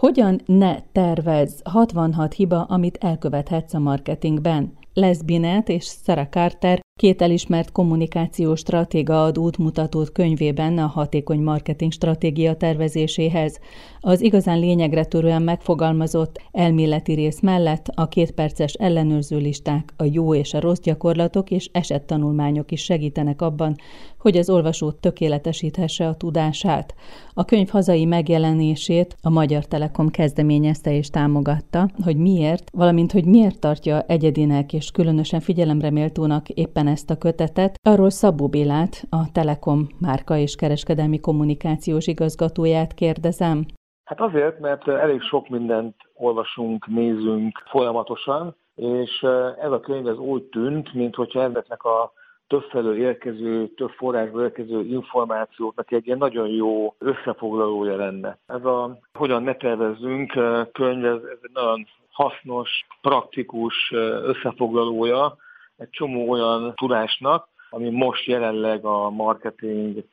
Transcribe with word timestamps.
Hogyan 0.00 0.40
ne 0.46 0.80
tervez 0.92 1.60
66 1.64 2.32
hiba, 2.32 2.62
amit 2.62 2.96
elkövethetsz 3.00 3.74
a 3.74 3.78
marketingben? 3.78 4.72
Les 4.94 5.22
Binet 5.22 5.68
és 5.68 5.84
Sarah 6.04 6.28
Carter 6.28 6.80
Két 7.00 7.22
elismert 7.22 7.72
kommunikációs 7.72 8.58
stratéga 8.58 9.22
ad 9.24 9.38
útmutatót 9.38 10.12
könyvében 10.12 10.78
a 10.78 10.86
hatékony 10.86 11.40
marketing 11.40 11.92
stratégia 11.92 12.54
tervezéséhez. 12.54 13.58
Az 14.00 14.20
igazán 14.20 14.58
lényegre 14.58 15.04
törően 15.04 15.42
megfogalmazott 15.42 16.42
elméleti 16.52 17.12
rész 17.12 17.40
mellett 17.40 17.86
a 17.94 18.08
kétperces 18.08 18.72
ellenőrző 18.72 19.36
listák, 19.36 19.92
a 19.96 20.04
jó 20.04 20.34
és 20.34 20.54
a 20.54 20.60
rossz 20.60 20.80
gyakorlatok 20.80 21.50
és 21.50 21.70
esettanulmányok 21.72 22.70
is 22.72 22.82
segítenek 22.82 23.42
abban, 23.42 23.76
hogy 24.20 24.36
az 24.36 24.50
olvasó 24.50 24.90
tökéletesíthesse 24.90 26.06
a 26.08 26.14
tudását. 26.14 26.94
A 27.34 27.44
könyv 27.44 27.68
hazai 27.68 28.04
megjelenését 28.04 29.16
a 29.22 29.30
Magyar 29.30 29.64
Telekom 29.64 30.08
kezdeményezte 30.08 30.92
és 30.92 31.08
támogatta, 31.08 31.88
hogy 32.04 32.16
miért, 32.16 32.70
valamint 32.72 33.12
hogy 33.12 33.24
miért 33.24 33.60
tartja 33.60 34.00
egyedinek 34.00 34.72
és 34.72 34.90
különösen 34.90 35.40
figyelemre 35.40 35.90
méltónak 35.90 36.48
éppen 36.48 36.86
ezt 36.86 37.10
a 37.10 37.18
kötetet, 37.18 37.74
arról 37.82 38.10
Szabó 38.10 38.48
Bélát, 38.48 39.02
a 39.10 39.32
Telekom 39.32 39.86
márka 40.00 40.36
és 40.36 40.54
kereskedelmi 40.54 41.20
kommunikációs 41.20 42.06
igazgatóját 42.06 42.94
kérdezem. 42.94 43.64
Hát 44.04 44.20
azért, 44.20 44.60
mert 44.60 44.88
elég 44.88 45.20
sok 45.20 45.48
mindent 45.48 45.94
olvasunk, 46.14 46.86
nézünk 46.86 47.62
folyamatosan, 47.70 48.56
és 48.74 49.26
ez 49.62 49.70
a 49.70 49.80
könyv 49.80 50.08
ez 50.08 50.16
úgy 50.16 50.42
tűnt, 50.42 50.94
mintha 50.94 51.42
ezeknek 51.42 51.82
a 51.84 52.12
többfelől 52.50 52.96
érkező, 52.96 53.66
több 53.66 53.90
forrásból 53.90 54.42
érkező 54.42 54.84
információknak 54.84 55.92
egy 55.92 56.06
ilyen 56.06 56.18
nagyon 56.18 56.48
jó 56.48 56.94
összefoglalója 56.98 57.96
lenne. 57.96 58.38
Ez 58.46 58.64
a 58.64 58.98
Hogyan 59.14 59.42
ne 59.42 59.54
tervezzünk 59.54 60.32
könyv, 60.72 61.04
ez, 61.04 61.22
ez 61.22 61.38
egy 61.42 61.50
nagyon 61.52 61.86
hasznos, 62.10 62.86
praktikus 63.00 63.90
összefoglalója 64.22 65.36
egy 65.76 65.90
csomó 65.90 66.30
olyan 66.30 66.74
tudásnak, 66.74 67.48
ami 67.70 67.90
most 67.90 68.24
jelenleg 68.24 68.84
a 68.84 69.10
marketing, 69.10 70.04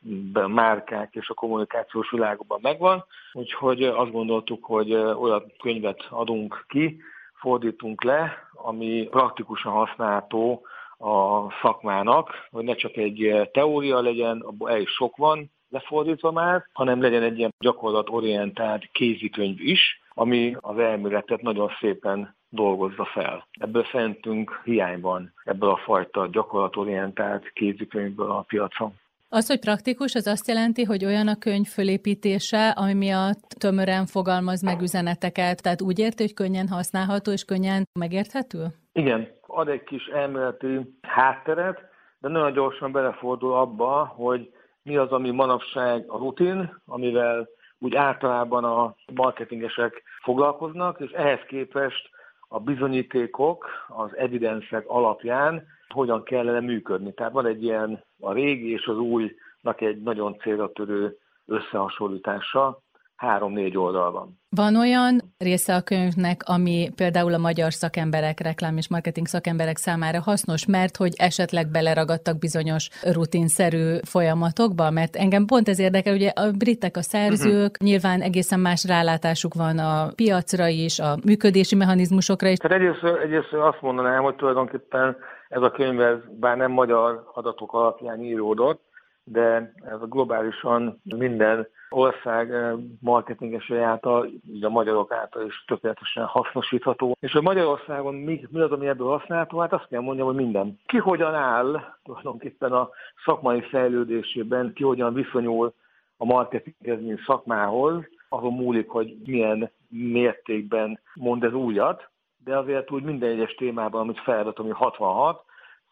márkák 0.48 1.16
és 1.16 1.30
a 1.30 1.34
kommunikációs 1.34 2.12
világban 2.12 2.60
megvan, 2.62 3.06
úgyhogy 3.34 3.84
azt 3.84 4.12
gondoltuk, 4.12 4.66
hogy 4.66 4.94
olyan 4.94 5.52
könyvet 5.60 6.08
adunk 6.10 6.66
ki, 6.68 7.02
fordítunk 7.34 8.04
le, 8.04 8.50
ami 8.54 9.08
praktikusan 9.12 9.72
használható 9.72 10.62
a 10.98 11.50
szakmának, 11.62 12.30
hogy 12.52 12.64
ne 12.64 12.76
csak 12.76 12.98
egy 12.98 13.50
teória 13.52 14.02
legyen, 14.02 14.40
abból 14.40 14.70
el 14.70 14.82
is 14.82 14.90
sok 14.90 15.16
van 15.16 15.52
lefordítva 15.70 16.32
már, 16.32 16.66
hanem 16.74 17.02
legyen 17.02 17.24
egy 17.24 17.38
ilyen 17.38 17.54
gyakorlatorientált 17.60 18.90
kézikönyv 18.92 19.60
is, 19.60 20.02
ami 20.14 20.56
az 20.60 20.78
elméletet 20.78 21.42
nagyon 21.42 21.70
szépen 21.80 22.36
dolgozza 22.50 23.06
fel. 23.06 23.48
Ebből 23.52 23.86
szerintünk 23.92 24.62
hiány 24.64 25.02
van 25.02 25.34
ebből 25.44 25.70
a 25.70 25.78
fajta 25.78 26.28
gyakorlatorientált 26.32 27.52
kézikönyvből 27.54 28.32
a 28.32 28.46
piacon. 28.48 28.94
Az, 29.30 29.48
hogy 29.48 29.60
praktikus, 29.60 30.16
az 30.16 30.28
azt 30.28 30.48
jelenti, 30.48 30.84
hogy 30.84 31.06
olyan 31.06 31.28
a 31.28 31.38
könyv 31.38 31.66
fölépítése, 31.66 32.70
ami 32.70 32.94
miatt 32.94 33.42
tömören 33.60 34.06
fogalmaz 34.06 34.62
meg 34.62 34.82
üzeneteket, 34.82 35.62
tehát 35.62 35.82
úgy 35.82 36.00
érti, 36.00 36.24
hogy 36.24 36.34
könnyen 36.34 36.68
használható 36.68 37.32
és 37.32 37.44
könnyen 37.44 37.84
megérthető? 38.00 38.66
Igen, 38.94 39.28
ad 39.48 39.68
egy 39.68 39.84
kis 39.84 40.06
elméleti 40.06 40.98
hátteret, 41.02 41.90
de 42.20 42.28
nagyon 42.28 42.54
gyorsan 42.54 42.92
belefordul 42.92 43.54
abba, 43.54 44.06
hogy 44.06 44.52
mi 44.84 44.98
az, 44.98 45.12
ami 45.12 45.32
manapság 45.32 46.04
a 46.08 46.18
rutin, 46.18 46.82
amivel 46.86 47.48
úgy 47.80 47.96
általában 47.96 48.64
a 48.64 48.96
marketingesek 49.14 50.04
foglalkoznak, 50.24 51.00
és 51.00 51.12
ehhez 51.12 51.40
képest 51.48 52.10
a 52.48 52.60
bizonyítékok, 52.60 53.66
az 53.88 54.18
evidencek 54.18 54.88
alapján 54.88 55.68
hogyan 55.88 56.24
kellene 56.24 56.60
működni. 56.60 57.14
Tehát 57.14 57.34
van 57.34 57.46
egy 57.46 57.64
ilyen 57.64 58.04
a 58.20 58.34
régi 58.34 58.72
és 58.72 58.86
az 58.86 58.98
újnak 58.98 59.82
egy 59.82 60.02
nagyon 60.02 60.38
célra 60.38 60.72
törő 60.72 61.18
összehasonlítása, 61.46 62.82
három-négy 63.18 63.78
oldal 63.78 64.12
van. 64.12 64.40
Van 64.50 64.76
olyan 64.76 65.22
része 65.38 65.76
a 65.76 65.82
könyvnek, 65.82 66.42
ami 66.46 66.90
például 66.96 67.34
a 67.34 67.38
magyar 67.38 67.74
szakemberek, 67.74 68.40
reklám 68.40 68.78
és 68.78 68.90
marketing 68.90 69.28
szakemberek 69.28 69.78
számára 69.78 70.22
hasznos, 70.22 70.66
mert 70.66 70.98
hogy 70.98 71.14
esetleg 71.18 71.68
beleragadtak 71.72 72.40
bizonyos 72.40 72.90
rutinszerű 73.14 73.98
folyamatokba? 74.02 74.90
Mert 74.90 75.16
engem 75.16 75.46
pont 75.46 75.68
ez 75.68 75.80
érdekel, 75.80 76.14
ugye 76.14 76.30
a 76.30 76.52
britek 76.52 76.98
a 76.98 77.02
szerzők, 77.02 77.72
uh-huh. 77.72 77.88
nyilván 77.88 78.22
egészen 78.22 78.60
más 78.60 78.86
rálátásuk 78.86 79.54
van 79.54 79.78
a 79.78 80.12
piacra 80.16 80.68
is, 80.68 81.00
a 81.00 81.18
működési 81.26 81.76
mechanizmusokra 81.76 82.48
is. 82.48 82.58
Tehát 82.58 82.78
egyrészt, 82.78 83.04
egyrészt 83.24 83.54
azt 83.54 83.82
mondanám, 83.82 84.24
hogy 84.24 84.36
tulajdonképpen 84.36 85.18
ez 85.50 85.62
a 85.62 85.72
könyv, 85.72 86.02
ez 86.02 86.18
bár 86.40 86.58
nem 86.58 86.72
magyar 86.72 87.32
adatok 87.34 87.74
alapján 87.74 88.20
íródott, 88.20 88.82
de 89.24 89.74
ez 89.86 90.02
a 90.02 90.06
globálisan 90.06 91.02
minden 91.04 91.68
ország 91.90 92.52
eh, 92.52 92.74
marketingese 93.00 93.84
által, 93.84 94.30
így 94.48 94.64
a 94.64 94.70
magyarok 94.70 95.12
által 95.12 95.46
is 95.46 95.64
tökéletesen 95.68 96.26
hasznosítható. 96.26 97.18
És 97.20 97.32
hogy 97.32 97.42
Magyarországon 97.42 98.16
mi, 98.16 98.48
mi 98.50 98.60
az, 98.60 98.72
ami 98.72 98.88
ebből 98.88 99.08
használható? 99.08 99.60
Hát 99.60 99.74
azt 99.74 99.88
kell 99.88 100.02
mondjam, 100.02 100.28
hogy 100.28 100.36
minden. 100.36 100.80
Ki 100.86 100.98
hogyan 100.98 101.34
áll 101.34 101.82
tulajdonképpen 102.04 102.72
a 102.72 102.90
szakmai 103.26 103.62
fejlődésében, 103.62 104.74
ki 104.74 104.84
hogyan 104.84 105.14
viszonyul 105.14 105.74
a 106.18 106.26
marketinghez, 106.26 107.02
mint 107.02 107.24
szakmához, 107.26 108.04
azon 108.30 108.54
múlik, 108.54 108.90
hogy 108.90 109.16
milyen 109.26 109.72
mértékben 109.90 111.00
mond 111.14 111.44
ez 111.44 111.54
újat, 111.54 112.10
de 112.44 112.58
azért 112.58 112.92
úgy 112.92 113.04
minden 113.04 113.30
egyes 113.30 113.54
témában, 113.54 114.02
amit 114.02 114.20
felvet, 114.20 114.60
ami 114.60 114.70
66, 114.70 115.44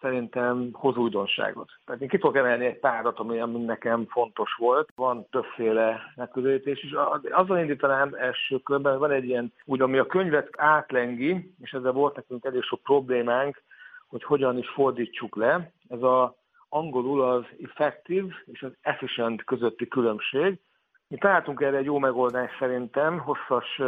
szerintem 0.05 0.69
hoz 0.73 0.97
újdonságot. 0.97 1.69
Tehát 1.85 2.01
én 2.01 2.07
ki 2.07 2.17
tudok 2.17 2.35
emelni 2.35 2.65
egy 2.65 2.79
párat, 2.79 3.19
ami, 3.19 3.39
ami 3.39 3.63
nekem 3.63 4.05
fontos 4.09 4.55
volt. 4.57 4.89
Van 4.95 5.27
többféle 5.29 6.01
megközelítés 6.15 6.83
is. 6.83 6.91
Azzal 7.31 7.59
indítanám 7.59 8.13
első 8.13 8.57
körben, 8.57 8.99
van 8.99 9.11
egy 9.11 9.25
ilyen, 9.25 9.53
úgy, 9.65 9.81
ami 9.81 9.97
a 9.97 10.05
könyvet 10.05 10.49
átlengi, 10.57 11.53
és 11.61 11.71
ezzel 11.71 11.91
volt 11.91 12.15
nekünk 12.15 12.45
elég 12.45 12.63
sok 12.63 12.81
problémánk, 12.83 13.61
hogy 14.07 14.23
hogyan 14.23 14.57
is 14.57 14.69
fordítsuk 14.69 15.35
le. 15.35 15.71
Ez 15.89 16.01
a 16.01 16.35
angolul 16.69 17.21
az 17.21 17.43
effective 17.63 18.33
és 18.45 18.61
az 18.61 18.71
efficient 18.81 19.43
közötti 19.43 19.87
különbség. 19.87 20.59
Mi 21.07 21.17
találtunk 21.17 21.61
erre 21.61 21.77
egy 21.77 21.85
jó 21.85 21.99
megoldást 21.99 22.57
szerintem, 22.59 23.19
hosszas 23.19 23.81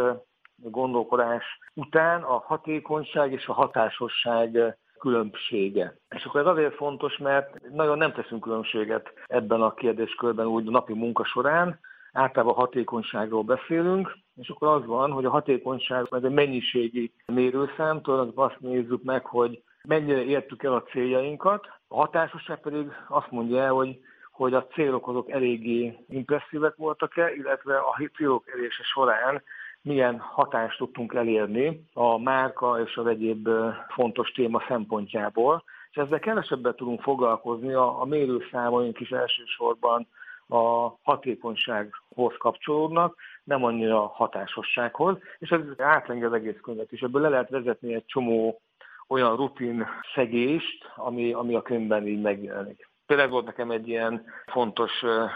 gondolkodás 0.55 1.43
után 1.73 2.21
a 2.21 2.37
hatékonyság 2.37 3.31
és 3.31 3.47
a 3.47 3.53
hatásosság 3.53 4.77
különbsége. 4.97 5.97
És 6.09 6.23
akkor 6.25 6.41
ez 6.41 6.47
azért 6.47 6.75
fontos, 6.75 7.17
mert 7.17 7.69
nagyon 7.71 7.97
nem 7.97 8.13
teszünk 8.13 8.41
különbséget 8.41 9.13
ebben 9.27 9.61
a 9.61 9.73
kérdéskörben 9.73 10.45
úgy 10.45 10.67
a 10.67 10.71
napi 10.71 10.93
munka 10.93 11.25
során, 11.25 11.79
általában 12.11 12.55
hatékonyságról 12.55 13.43
beszélünk, 13.43 14.17
és 14.35 14.49
akkor 14.49 14.67
az 14.67 14.85
van, 14.85 15.11
hogy 15.11 15.25
a 15.25 15.29
hatékonyság 15.29 16.07
ez 16.11 16.23
egy 16.23 16.31
mennyiségi 16.31 17.13
mérőszám, 17.25 18.01
tulajdonképpen 18.01 18.45
azt 18.45 18.59
nézzük 18.59 19.03
meg, 19.03 19.25
hogy 19.25 19.61
mennyire 19.83 20.23
értük 20.23 20.63
el 20.63 20.73
a 20.73 20.83
céljainkat, 20.83 21.67
a 21.87 21.95
hatásosság 21.95 22.59
pedig 22.59 22.91
azt 23.07 23.31
mondja 23.31 23.61
el, 23.61 23.71
hogy 23.73 23.99
hogy 24.37 24.53
a 24.53 24.67
célok 24.67 25.07
azok 25.07 25.29
eléggé 25.29 25.97
impresszívek 26.09 26.75
voltak-e, 26.75 27.33
illetve 27.33 27.77
a 27.77 27.95
célok 28.15 28.49
elérése 28.49 28.83
során 28.83 29.43
milyen 29.87 30.19
hatást 30.19 30.77
tudtunk 30.77 31.13
elérni 31.13 31.83
a 31.93 32.17
márka 32.17 32.81
és 32.81 32.95
az 32.95 33.05
egyéb 33.05 33.49
fontos 33.89 34.31
téma 34.31 34.63
szempontjából, 34.67 35.63
és 35.91 35.97
ezzel 35.97 36.19
kevesebbet 36.19 36.75
tudunk 36.75 37.01
foglalkozni, 37.01 37.73
a, 37.73 38.01
a 38.01 38.05
mérőszámaink 38.05 38.99
is 38.99 39.09
elsősorban 39.09 40.07
a 40.47 40.93
hatékonysághoz 41.03 42.33
kapcsolódnak, 42.37 43.15
nem 43.43 43.63
annyira 43.63 44.03
a 44.03 44.11
hatásossághoz, 44.15 45.17
és 45.37 45.49
ez 45.49 45.59
átlengi 45.77 46.23
az 46.23 46.33
egész 46.33 46.59
könyvet, 46.61 46.91
és 46.91 47.01
ebből 47.01 47.21
le 47.21 47.29
lehet 47.29 47.49
vezetni 47.49 47.93
egy 47.93 48.05
csomó 48.05 48.61
olyan 49.07 49.35
rutin 49.35 49.87
szegést, 50.15 50.91
ami, 50.95 51.33
ami 51.33 51.55
a 51.55 51.61
könyvben 51.61 52.07
így 52.07 52.21
megjelenik. 52.21 52.86
Például 53.07 53.29
volt 53.29 53.45
nekem 53.45 53.71
egy 53.71 53.87
ilyen 53.87 54.25
fontos 54.45 54.91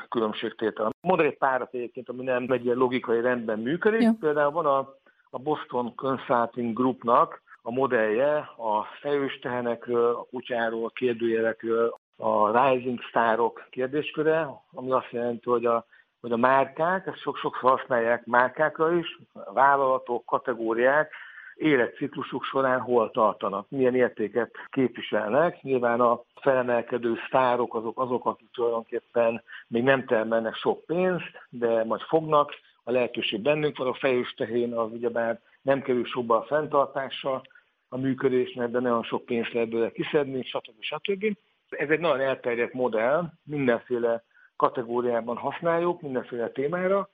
különbségtétel. 0.09 0.89
Mondok 1.01 1.25
egy 1.25 1.38
párat 1.38 1.73
egyébként, 1.73 2.09
ami 2.09 2.23
nem 2.23 2.45
egy 2.50 2.65
ilyen 2.65 2.77
logikai 2.77 3.21
rendben 3.21 3.59
működik. 3.59 4.01
Ja. 4.01 4.15
Például 4.19 4.51
van 4.51 4.65
a, 4.65 4.95
a 5.29 5.39
Boston 5.39 5.95
Consulting 5.95 6.73
Groupnak 6.73 7.41
a 7.62 7.71
modellje 7.71 8.35
a 8.57 8.83
fejős 9.00 9.39
tehenekről, 9.39 10.15
a 10.15 10.25
kutyáról, 10.29 10.85
a 10.85 10.89
kérdőjelekről, 10.89 11.97
a 12.18 12.62
rising 12.62 13.01
starok 13.01 13.68
kérdésköre, 13.69 14.47
ami 14.71 14.91
azt 14.91 15.12
jelenti, 15.12 15.50
hogy 15.50 15.65
a, 15.65 15.85
hogy 16.21 16.31
a 16.31 16.38
márkák, 16.38 17.07
ezt 17.07 17.21
sok, 17.21 17.38
sokszor 17.38 17.69
használják 17.69 18.25
márkákra 18.25 18.94
is, 18.94 19.19
vállalatok, 19.53 20.25
kategóriák, 20.25 21.13
életciklusuk 21.62 22.44
során 22.44 22.80
hol 22.80 23.12
tartanak, 23.12 23.69
milyen 23.69 23.96
értéket 23.96 24.52
képviselnek. 24.69 25.62
Nyilván 25.62 26.00
a 26.02 26.24
felemelkedő 26.42 27.13
sztárok 27.28 27.75
azok, 27.75 28.00
azok, 28.00 28.25
akik 28.25 28.52
tulajdonképpen 28.54 29.44
még 29.68 29.84
nem 29.84 30.06
termelnek 30.06 30.56
sok 30.56 30.86
pénzt, 30.86 31.31
de 31.50 31.84
majd 31.84 32.02
fognak, 32.02 32.54
a 32.84 32.92
lehetőség 32.92 33.42
bennünk 33.42 33.78
van, 33.78 33.88
a 33.88 33.94
fejős 33.94 34.34
tehén 34.34 34.74
az 34.74 34.92
ugyebár 34.92 35.40
nem 35.62 35.81
kerül 35.81 36.06
sokba 36.06 36.38
a 36.38 36.44
fenntartása 36.44 37.42
a 37.90 37.98
működésnek, 37.98 38.69
de 38.69 38.80
nagyon 38.80 39.04
sok 39.04 39.25
pénzt 39.25 39.54
lehet 39.54 39.69
belőle 39.69 39.92
kiszedni, 39.92 40.44
stb. 40.44 40.81
stb. 40.81 41.38
Ez 41.69 41.90
egy 41.90 42.00
nagyon 42.00 42.19
elterjedt 42.19 42.74
modell, 42.74 43.31
mindenféle 43.44 44.24
kategóriában 44.56 45.38
használjuk, 45.38 46.02
mindenféle 46.02 46.50
témára, 46.50 47.10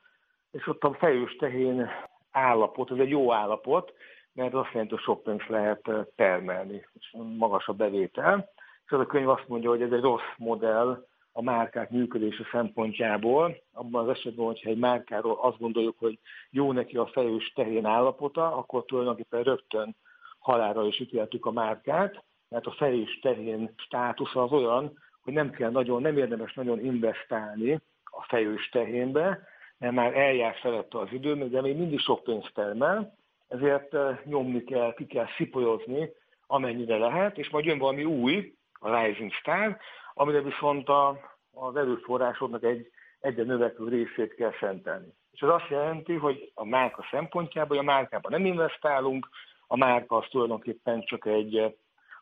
és 0.51 0.67
ott 0.67 0.83
a 0.83 0.93
fejős 0.93 1.35
tehén 1.35 1.89
állapot, 2.31 2.91
ez 2.91 2.97
egy 2.97 3.09
jó 3.09 3.33
állapot, 3.33 3.93
mert 4.37 4.53
azt 4.53 4.71
jelenti, 4.71 4.93
hogy 4.93 5.03
sok 5.03 5.23
pénzt 5.23 5.47
lehet 5.47 5.89
termelni, 6.15 6.87
és 6.93 7.15
magas 7.37 7.67
a 7.67 7.73
bevétel. 7.73 8.49
És 8.85 8.91
az 8.91 8.99
a 8.99 9.05
könyv 9.05 9.29
azt 9.29 9.47
mondja, 9.47 9.69
hogy 9.69 9.81
ez 9.81 9.91
egy 9.91 10.01
rossz 10.01 10.33
modell 10.37 11.05
a 11.31 11.41
márkák 11.41 11.89
működése 11.89 12.43
szempontjából. 12.51 13.57
Abban 13.73 14.03
az 14.03 14.15
esetben, 14.15 14.45
hogyha 14.45 14.69
egy 14.69 14.77
márkáról 14.77 15.39
azt 15.41 15.59
gondoljuk, 15.59 15.99
hogy 15.99 16.19
jó 16.49 16.71
neki 16.71 16.97
a 16.97 17.07
fejős 17.07 17.51
tehén 17.55 17.85
állapota, 17.85 18.55
akkor 18.55 18.85
tulajdonképpen 18.85 19.43
rögtön 19.43 19.95
halára 20.39 20.85
is 20.85 20.99
ítéltük 20.99 21.45
a 21.45 21.51
márkát, 21.51 22.23
mert 22.49 22.65
a 22.65 22.71
fejős 22.71 23.19
tehén 23.19 23.73
státusza 23.75 24.43
az 24.43 24.51
olyan, 24.51 24.99
hogy 25.23 25.33
nem 25.33 25.49
kell 25.51 25.71
nagyon, 25.71 26.01
nem 26.01 26.17
érdemes 26.17 26.53
nagyon 26.53 26.85
investálni 26.85 27.81
a 28.03 28.23
fejős 28.27 28.69
tehénbe, 28.69 29.47
mert 29.77 29.93
már 29.93 30.17
eljár 30.17 30.55
felette 30.55 30.99
az 30.99 31.11
idő, 31.11 31.47
de 31.47 31.61
még 31.61 31.77
mindig 31.77 31.99
sok 31.99 32.23
pénzt 32.23 32.53
termel, 32.53 33.16
ezért 33.47 34.25
nyomni 34.25 34.63
kell, 34.63 34.93
ki 34.93 35.05
kell 35.05 35.27
szipolyozni, 35.37 36.09
amennyire 36.47 36.97
lehet, 36.97 37.37
és 37.37 37.49
majd 37.49 37.65
jön 37.65 37.77
valami 37.77 38.03
új, 38.03 38.53
a 38.79 38.99
Rising 38.99 39.31
Star, 39.31 39.77
amire 40.13 40.41
viszont 40.41 40.89
a, 40.89 41.19
az 41.53 41.75
erőforrásodnak 41.75 42.63
egy 42.63 42.91
egyre 43.19 43.43
növekvő 43.43 43.87
részét 43.87 44.35
kell 44.35 44.53
szentelni. 44.59 45.13
És 45.31 45.41
ez 45.41 45.49
azt 45.49 45.69
jelenti, 45.69 46.13
hogy 46.13 46.51
a 46.53 46.65
márka 46.65 47.07
szempontjából, 47.11 47.77
a 47.77 47.81
márkában 47.81 48.31
nem 48.31 48.45
investálunk, 48.45 49.29
a 49.67 49.77
márka 49.77 50.17
az 50.17 50.25
tulajdonképpen 50.29 51.01
csak 51.01 51.25
egy 51.25 51.77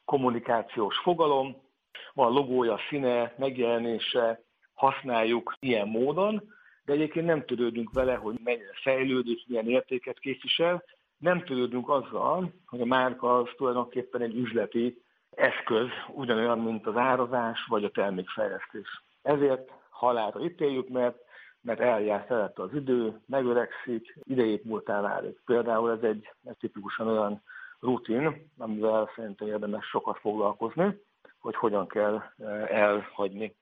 kommunikációs 0.06 0.98
fogalom, 0.98 1.64
van 2.14 2.32
logója, 2.32 2.80
színe, 2.90 3.34
megjelenése, 3.38 4.42
használjuk 4.74 5.56
ilyen 5.60 5.88
módon, 5.88 6.54
de 6.86 6.94
egyébként 6.94 7.26
nem 7.26 7.46
törődünk 7.46 7.94
vele, 7.94 8.16
hogy 8.16 8.36
mennyire 8.44 8.74
fejlődik, 8.84 9.48
milyen 9.48 9.70
értéket 9.70 10.20
képvisel, 10.20 10.84
nem 11.26 11.44
törődünk 11.44 11.90
azzal, 11.90 12.52
hogy 12.66 12.82
a 12.82 12.86
márka 12.86 13.38
az 13.38 13.48
tulajdonképpen 13.58 14.22
egy 14.22 14.36
üzleti 14.36 15.04
eszköz, 15.30 15.88
ugyanolyan, 16.14 16.60
mint 16.60 16.88
az 16.88 16.96
árazás 16.96 17.66
vagy 17.68 17.84
a 17.84 17.92
termékfejlesztés. 17.92 19.04
Ezért 19.22 19.72
halálra 19.90 20.40
ítéljük, 20.40 20.90
mert, 20.90 21.18
mert 21.62 21.80
eljár 21.80 22.26
felette 22.28 22.62
az 22.62 22.74
idő, 22.74 23.20
megöregszik, 23.26 24.18
idejét 24.24 24.64
múltán 24.64 25.02
válik. 25.02 25.42
Például 25.46 25.92
ez 25.92 26.02
egy, 26.02 26.30
egy 26.44 26.58
tipikusan 26.58 27.08
olyan 27.08 27.44
rutin, 27.80 28.50
amivel 28.58 29.10
szerintem 29.16 29.48
érdemes 29.48 29.86
sokat 29.86 30.18
foglalkozni, 30.18 31.02
hogy 31.40 31.56
hogyan 31.56 31.88
kell 31.88 32.24
eh, 32.38 32.70
elhagyni. 32.70 33.56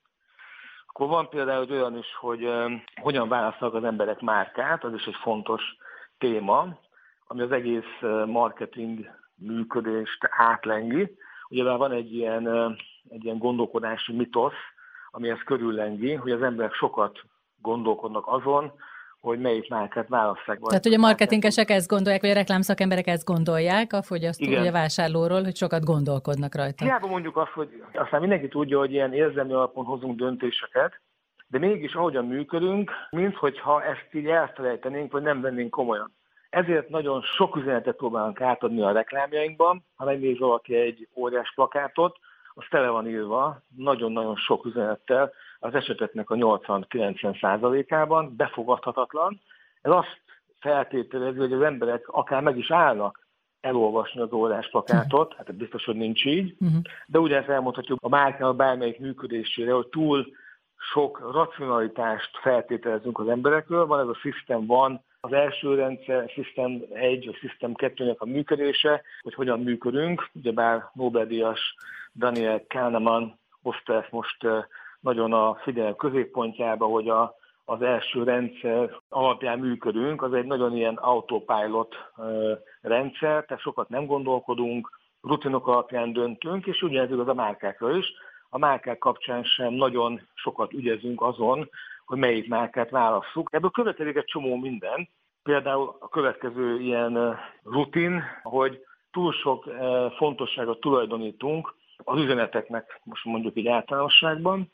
Akkor 0.88 1.08
van 1.08 1.30
például 1.30 1.72
olyan 1.72 1.98
is, 1.98 2.16
hogy 2.20 2.44
eh, 2.44 2.82
hogyan 3.02 3.28
választanak 3.28 3.74
az 3.74 3.84
emberek 3.84 4.22
márkát, 4.22 4.84
az 4.84 4.94
is 4.94 5.06
egy 5.06 5.18
fontos 5.22 5.62
téma, 6.18 6.78
ami 7.34 7.42
az 7.42 7.52
egész 7.52 8.24
marketing 8.26 9.10
működést 9.36 10.28
átlengi. 10.30 11.16
Ugye 11.50 11.64
van 11.64 11.92
egy 11.92 12.14
ilyen, 12.16 12.48
egy 13.10 13.24
ilyen 13.24 13.38
gondolkodási 13.38 14.14
mitosz, 14.14 14.62
ami 15.12 15.30
ezt 15.30 15.44
körüllengi, 15.44 16.14
hogy 16.14 16.32
az 16.32 16.42
emberek 16.42 16.74
sokat 16.74 17.20
gondolkodnak 17.62 18.28
azon, 18.28 18.72
hogy 19.20 19.40
melyik 19.40 19.70
márkát 19.70 20.08
válasszák. 20.08 20.60
Tehát, 20.60 20.84
hogy 20.84 20.94
a 20.94 21.00
marketingesek 21.00 21.70
ezt 21.70 21.88
gondolják, 21.88 22.22
vagy 22.22 22.30
a 22.30 22.34
reklámszakemberek 22.34 23.08
ezt 23.08 23.26
gondolják 23.26 23.94
a 23.94 24.02
fogyasztó, 24.02 24.52
vagy 24.52 24.68
a 24.68 24.72
vásárlóról, 24.72 25.44
hogy 25.44 25.56
sokat 25.56 25.84
gondolkodnak 25.84 26.56
rajta. 26.56 26.84
Hiába 26.84 27.08
mondjuk 27.08 27.38
azt, 27.38 27.52
hogy 27.52 27.84
aztán 27.94 28.20
mindenki 28.20 28.48
tudja, 28.48 28.78
hogy 28.78 28.92
ilyen 28.92 29.14
érzelmi 29.14 29.54
alapon 29.54 29.86
hozunk 29.86 30.18
döntéseket, 30.18 31.02
de 31.48 31.58
mégis 31.60 31.94
ahogyan 31.94 32.26
működünk, 32.26 32.92
minthogyha 33.10 33.84
ezt 33.84 34.08
így 34.12 34.28
elfelejtenénk, 34.28 35.12
vagy 35.12 35.22
nem 35.22 35.42
vennénk 35.42 35.70
komolyan. 35.70 36.12
Ezért 36.54 36.90
nagyon 36.90 37.22
sok 37.22 37.56
üzenetet 37.56 37.96
próbálunk 37.96 38.42
átadni 38.42 38.82
a 38.82 38.92
reklámjainkban. 38.92 39.86
Ha 39.96 40.06
megnéz 40.06 40.40
valaki 40.40 40.76
egy 40.76 41.08
óriás 41.16 41.52
plakátot, 41.56 42.18
az 42.54 42.64
tele 42.70 42.90
van 42.90 43.08
írva 43.08 43.62
nagyon-nagyon 43.76 44.36
sok 44.36 44.66
üzenettel, 44.66 45.32
az 45.60 45.74
eseteknek 45.74 46.30
a 46.30 46.36
80-90 46.36 47.40
százalékában 47.40 48.34
befogadhatatlan. 48.36 49.42
Ez 49.82 49.92
azt 49.92 50.22
feltételezi, 50.60 51.38
hogy 51.38 51.54
az 51.54 51.62
emberek 51.62 52.08
akár 52.08 52.42
meg 52.42 52.58
is 52.58 52.72
állnak 52.72 53.28
elolvasni 53.62 54.22
az 54.22 54.34
órás 54.34 54.70
plakátot, 54.70 55.34
hát 55.34 55.56
biztos, 55.56 55.86
hogy 55.86 55.96
nincs 55.96 56.26
így, 56.26 56.56
uh-huh. 56.60 56.82
de 57.06 57.20
ugye 57.20 57.38
ezt 57.38 57.50
elmondhatjuk 57.50 58.00
a 58.02 58.10
márkának 58.10 58.56
bármelyik 58.56 59.00
működésére, 59.00 59.72
hogy 59.72 59.88
túl 59.88 60.28
sok 60.78 61.32
racionalitást 61.32 62.38
feltételezünk 62.42 63.20
az 63.20 63.28
emberekről, 63.28 63.86
van 63.86 64.00
ez 64.00 64.08
a 64.08 64.16
System 64.16 64.66
van, 64.66 65.04
az 65.26 65.34
első 65.34 65.76
rendszer, 65.76 66.30
System 66.30 66.82
1, 66.94 67.28
a 67.28 67.34
System 67.34 67.74
2 67.74 68.16
a 68.18 68.26
működése, 68.26 69.02
hogy 69.22 69.34
hogyan 69.34 69.60
működünk, 69.60 70.30
ugyebár 70.34 70.90
Nobel-díjas 70.94 71.76
Daniel 72.16 72.64
Kahneman 72.68 73.40
hozta 73.62 73.94
ezt 73.94 74.12
most 74.12 74.48
nagyon 75.00 75.34
a 75.34 75.56
figyelem 75.56 75.96
középpontjába, 75.96 76.86
hogy 76.86 77.10
a, 77.10 77.36
az 77.66 77.82
első 77.82 78.24
rendszer 78.24 79.00
alapján 79.10 79.60
működünk, 79.60 80.22
az 80.22 80.34
egy 80.34 80.46
nagyon 80.46 80.76
ilyen 80.76 80.96
autopilot 80.96 81.96
rendszer, 82.82 83.46
tehát 83.46 83.64
sokat 83.64 83.90
nem 83.90 84.06
gondolkodunk, 84.06 85.00
rutinok 85.22 85.68
alapján 85.68 86.14
döntünk, 86.14 86.66
és 86.66 86.82
ugyanez 86.82 87.12
igaz 87.12 87.28
a 87.28 87.34
márkákra 87.34 87.98
is. 87.98 88.06
A 88.50 88.58
márkák 88.58 88.98
kapcsán 88.98 89.44
sem 89.44 89.74
nagyon 89.74 90.22
sokat 90.34 90.74
ügyezünk 90.74 91.22
azon, 91.22 91.70
hogy 92.14 92.22
melyik 92.22 92.48
márkát 92.48 92.90
válasszuk. 92.90 93.50
Ebből 93.52 93.70
következik 93.70 94.16
egy 94.16 94.26
csomó 94.26 94.56
minden. 94.56 95.10
Például 95.44 95.96
a 96.00 96.10
következő 96.10 96.80
ilyen 96.80 97.40
rutin, 97.64 98.24
hogy 98.44 98.86
túl 99.12 99.32
sok 99.32 99.70
fontosságot 100.18 100.80
tulajdonítunk 100.80 101.76
az 101.98 102.20
üzeneteknek, 102.20 103.02
most 103.04 103.26
mondjuk 103.26 103.58
így 103.58 103.68
általánosságban, 103.68 104.72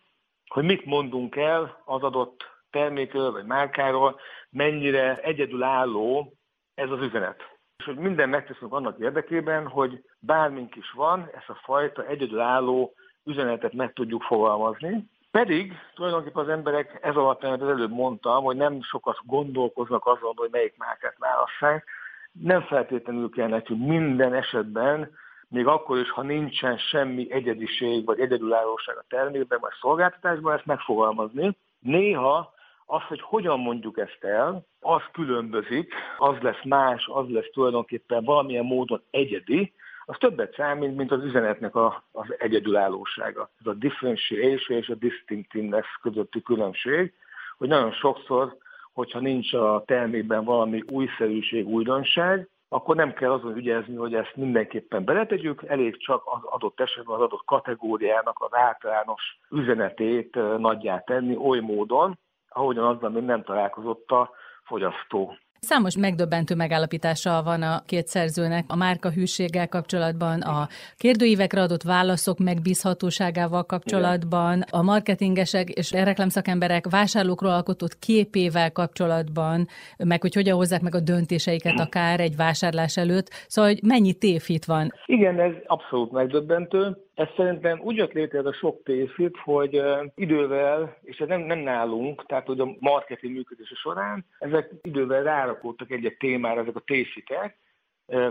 hogy 0.48 0.64
mit 0.64 0.86
mondunk 0.86 1.36
el 1.36 1.82
az 1.86 2.04
adott 2.04 2.44
termékről 2.70 3.32
vagy 3.32 3.46
márkáról, 3.46 4.20
mennyire 4.50 5.16
egyedülálló 5.16 6.34
ez 6.74 6.90
az 6.90 7.02
üzenet. 7.02 7.58
És 7.78 7.86
hogy 7.86 7.96
minden 7.96 8.30
megteszünk 8.30 8.74
annak 8.74 9.00
érdekében, 9.00 9.68
hogy 9.68 10.04
bármink 10.20 10.76
is 10.76 10.92
van, 10.92 11.30
ezt 11.34 11.50
a 11.50 11.60
fajta 11.64 12.06
egyedülálló 12.06 12.94
üzenetet 13.24 13.74
meg 13.74 13.94
tudjuk 13.94 14.24
fogalmazni. 14.24 15.10
Pedig 15.32 15.74
tulajdonképpen 15.96 16.44
az 16.44 16.50
emberek 16.50 17.00
ez 17.02 17.16
alapján, 17.16 17.52
amit 17.52 17.64
az 17.64 17.70
előbb 17.70 17.92
mondtam, 17.92 18.44
hogy 18.44 18.56
nem 18.56 18.82
sokat 18.82 19.18
gondolkoznak 19.26 20.06
azon, 20.06 20.34
hogy 20.36 20.50
melyik 20.52 20.78
márkát 20.78 21.16
válasszák. 21.18 21.86
Nem 22.32 22.62
feltétlenül 22.62 23.30
kell 23.30 23.48
nekünk 23.48 23.88
minden 23.88 24.34
esetben 24.34 25.18
még 25.50 25.68
akkor 25.68 25.98
is, 25.98 26.12
ha 26.12 26.22
nincsen 26.22 26.78
semmi 26.78 27.32
egyediség 27.32 28.06
vagy 28.06 28.20
egyedülállóság 28.20 28.98
a 28.98 29.06
termékben 29.08 29.60
vagy 29.62 29.72
szolgáltatásban, 29.82 30.56
ezt 30.56 30.66
megfogalmazni. 30.66 31.58
Néha 31.80 32.54
az, 32.86 33.02
hogy 33.02 33.22
hogyan 33.22 33.60
mondjuk 33.60 33.98
ezt 33.98 34.24
el, 34.24 34.66
az 34.80 35.02
különbözik, 35.12 35.94
az 36.18 36.38
lesz 36.42 36.64
más, 36.64 37.08
az 37.14 37.30
lesz 37.30 37.50
tulajdonképpen 37.54 38.24
valamilyen 38.24 38.66
módon 38.66 39.02
egyedi, 39.10 39.74
az 40.10 40.18
többet 40.18 40.54
számít, 40.54 40.96
mint 40.96 41.12
az 41.12 41.24
üzenetnek 41.24 41.76
a, 41.76 42.04
az 42.12 42.36
egyedülállósága. 42.38 43.50
Ez 43.60 43.66
a 43.66 43.74
differentiation 43.74 44.80
és 44.80 44.90
a 44.90 44.96
distinctiveness 44.96 45.88
közötti 46.02 46.42
különbség, 46.42 47.14
hogy 47.58 47.68
nagyon 47.68 47.92
sokszor, 47.92 48.58
hogyha 48.94 49.20
nincs 49.20 49.54
a 49.54 49.84
termékben 49.86 50.44
valami 50.44 50.84
újszerűség, 50.92 51.68
újdonság, 51.68 52.50
akkor 52.70 52.96
nem 52.96 53.14
kell 53.14 53.32
azon 53.32 53.58
ügyezni, 53.58 53.96
hogy 53.96 54.14
ezt 54.14 54.36
mindenképpen 54.36 55.04
beletegyük, 55.04 55.64
elég 55.68 55.98
csak 55.98 56.22
az 56.26 56.44
adott 56.44 56.80
esetben 56.80 57.16
az 57.16 57.22
adott 57.22 57.46
kategóriának 57.46 58.40
az 58.40 58.50
általános 58.52 59.40
üzenetét 59.50 60.36
nagyját 60.58 61.06
tenni 61.06 61.36
oly 61.36 61.60
módon, 61.60 62.20
ahogyan 62.50 62.86
azzal 62.86 63.10
még 63.10 63.24
nem 63.24 63.44
találkozott 63.44 64.12
a 64.12 64.30
fogyasztó. 64.64 65.38
Számos 65.60 65.98
megdöbbentő 65.98 66.56
megállapítása 66.56 67.42
van 67.44 67.62
a 67.62 67.82
két 67.86 68.08
szerzőnek 68.08 68.66
a 68.68 68.76
márka 68.76 69.10
hűséggel 69.12 69.68
kapcsolatban, 69.68 70.42
a 70.42 70.68
kérdőívekre 70.98 71.62
adott 71.62 71.84
válaszok 71.84 72.38
megbízhatóságával 72.40 73.64
kapcsolatban, 73.64 74.64
a 74.72 74.82
marketingesek 74.82 75.70
és 75.70 75.92
reklámszakemberek 75.92 76.90
vásárlókról 76.90 77.52
alkotott 77.52 78.00
képével 78.00 78.72
kapcsolatban, 78.72 79.68
meg 79.98 80.22
hogy 80.22 80.34
hogyan 80.34 80.56
hozzák 80.56 80.82
meg 80.82 80.96
a 80.96 81.00
döntéseiket 81.00 81.80
akár 81.80 82.20
egy 82.20 82.36
vásárlás 82.36 82.98
előtt. 82.98 83.28
Szóval, 83.48 83.72
hogy 83.72 83.80
mennyi 83.84 84.14
tévhit 84.14 84.66
van. 84.66 84.94
Igen, 85.06 85.40
ez 85.40 85.52
abszolút 85.66 86.12
megdöbbentő. 86.12 86.98
Ez 87.20 87.28
szerintem 87.36 87.80
úgy 87.80 87.96
jött 87.96 88.12
létre 88.12 88.38
ez 88.40 88.46
a 88.46 88.54
sok 88.54 88.84
tészít, 88.84 89.38
hogy 89.38 89.82
idővel, 90.16 90.98
és 91.02 91.18
ez 91.18 91.28
nem, 91.28 91.42
nem 91.42 91.60
nálunk, 91.60 92.26
tehát 92.26 92.46
hogy 92.46 92.60
a 92.60 92.76
marketing 92.80 93.34
működése 93.34 93.76
során, 93.76 94.26
ezek 94.38 94.72
idővel 94.82 95.24
rárakódtak 95.24 95.92
egy-egy 95.92 96.18
témára 96.18 96.62
ezek 96.62 96.76
a 96.76 96.80
tészítek, 96.86 97.58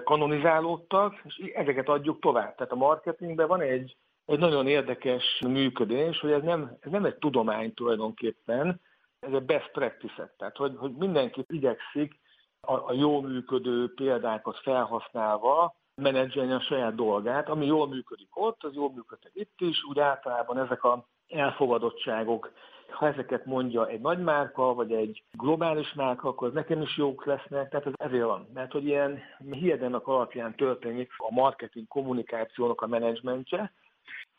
kanonizálódtak, 0.04 1.20
és 1.24 1.50
ezeket 1.54 1.88
adjuk 1.88 2.20
tovább. 2.20 2.54
Tehát 2.54 2.72
a 2.72 2.76
marketingben 2.76 3.46
van 3.48 3.60
egy, 3.60 3.96
egy 4.24 4.38
nagyon 4.38 4.66
érdekes 4.66 5.40
működés, 5.46 6.20
hogy 6.20 6.32
ez 6.32 6.42
nem, 6.42 6.76
ez 6.80 6.90
nem 6.90 7.04
egy 7.04 7.16
tudomány 7.16 7.74
tulajdonképpen, 7.74 8.80
ez 9.20 9.32
egy 9.32 9.44
best 9.44 9.70
practice 9.70 10.34
tehát 10.38 10.56
hogy, 10.56 10.76
hogy 10.76 10.92
mindenki 10.92 11.44
igyekszik 11.48 12.14
a, 12.60 12.72
a 12.72 12.92
jó 12.92 13.20
működő 13.20 13.92
példákat 13.94 14.58
felhasználva 14.58 15.76
menedzselni 15.98 16.52
a 16.52 16.60
saját 16.60 16.94
dolgát, 16.94 17.48
ami 17.48 17.66
jól 17.66 17.88
működik 17.88 18.28
ott, 18.36 18.64
az 18.64 18.74
jól 18.74 18.92
működik 18.94 19.30
itt 19.34 19.60
is, 19.60 19.84
úgy 19.84 19.98
általában 19.98 20.58
ezek 20.58 20.84
a 20.84 21.04
elfogadottságok, 21.28 22.52
ha 22.90 23.06
ezeket 23.06 23.44
mondja 23.44 23.86
egy 23.86 24.00
nagy 24.00 24.18
márka, 24.18 24.74
vagy 24.74 24.92
egy 24.92 25.22
globális 25.32 25.92
márka, 25.94 26.28
akkor 26.28 26.52
nekem 26.52 26.80
is 26.80 26.96
jók 26.96 27.24
lesznek, 27.24 27.68
tehát 27.68 27.86
ez 27.86 27.92
ezért 27.96 28.24
van. 28.24 28.48
Mert 28.54 28.72
hogy 28.72 28.86
ilyen 28.86 29.22
hiedenek 29.50 30.06
alapján 30.06 30.54
történik 30.54 31.10
a 31.16 31.32
marketing 31.32 31.88
kommunikációnak 31.88 32.80
a 32.80 32.86
menedzsmentje, 32.86 33.72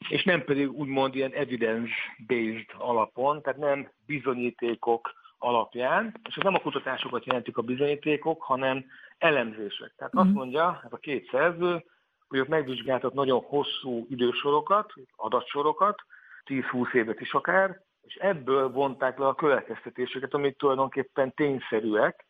és 0.10 0.24
nem 0.24 0.44
pedig 0.44 0.72
úgymond 0.72 1.16
ilyen 1.16 1.32
evidence-based 1.32 2.68
alapon, 2.78 3.42
tehát 3.42 3.60
nem 3.60 3.90
bizonyítékok 4.06 5.14
alapján, 5.38 6.14
és 6.30 6.36
ez 6.36 6.44
nem 6.44 6.56
a 6.56 6.60
kutatásokat 6.60 7.26
jelentik 7.26 7.58
a 7.58 7.62
bizonyítékok, 7.62 8.42
hanem 8.42 8.86
elemzések. 9.20 9.94
Tehát 9.98 10.16
mm. 10.16 10.20
azt 10.20 10.34
mondja 10.34 10.82
ez 10.84 10.94
a 10.94 10.98
két 10.98 11.30
szerző, 11.32 11.84
hogy 12.28 12.40
ők 12.40 12.48
megvizsgáltak 12.48 13.14
nagyon 13.14 13.42
hosszú 13.42 14.06
idősorokat, 14.10 14.94
adatsorokat, 15.16 16.02
10-20 16.46 16.94
évet 16.94 17.20
is 17.22 17.34
akár, 17.34 17.82
és 18.02 18.16
ebből 18.16 18.72
vonták 18.72 19.18
le 19.18 19.28
a 19.28 19.36
következtetéseket, 19.36 20.34
amik 20.34 20.58
tulajdonképpen 20.58 21.34
tényszerűek. 21.34 22.26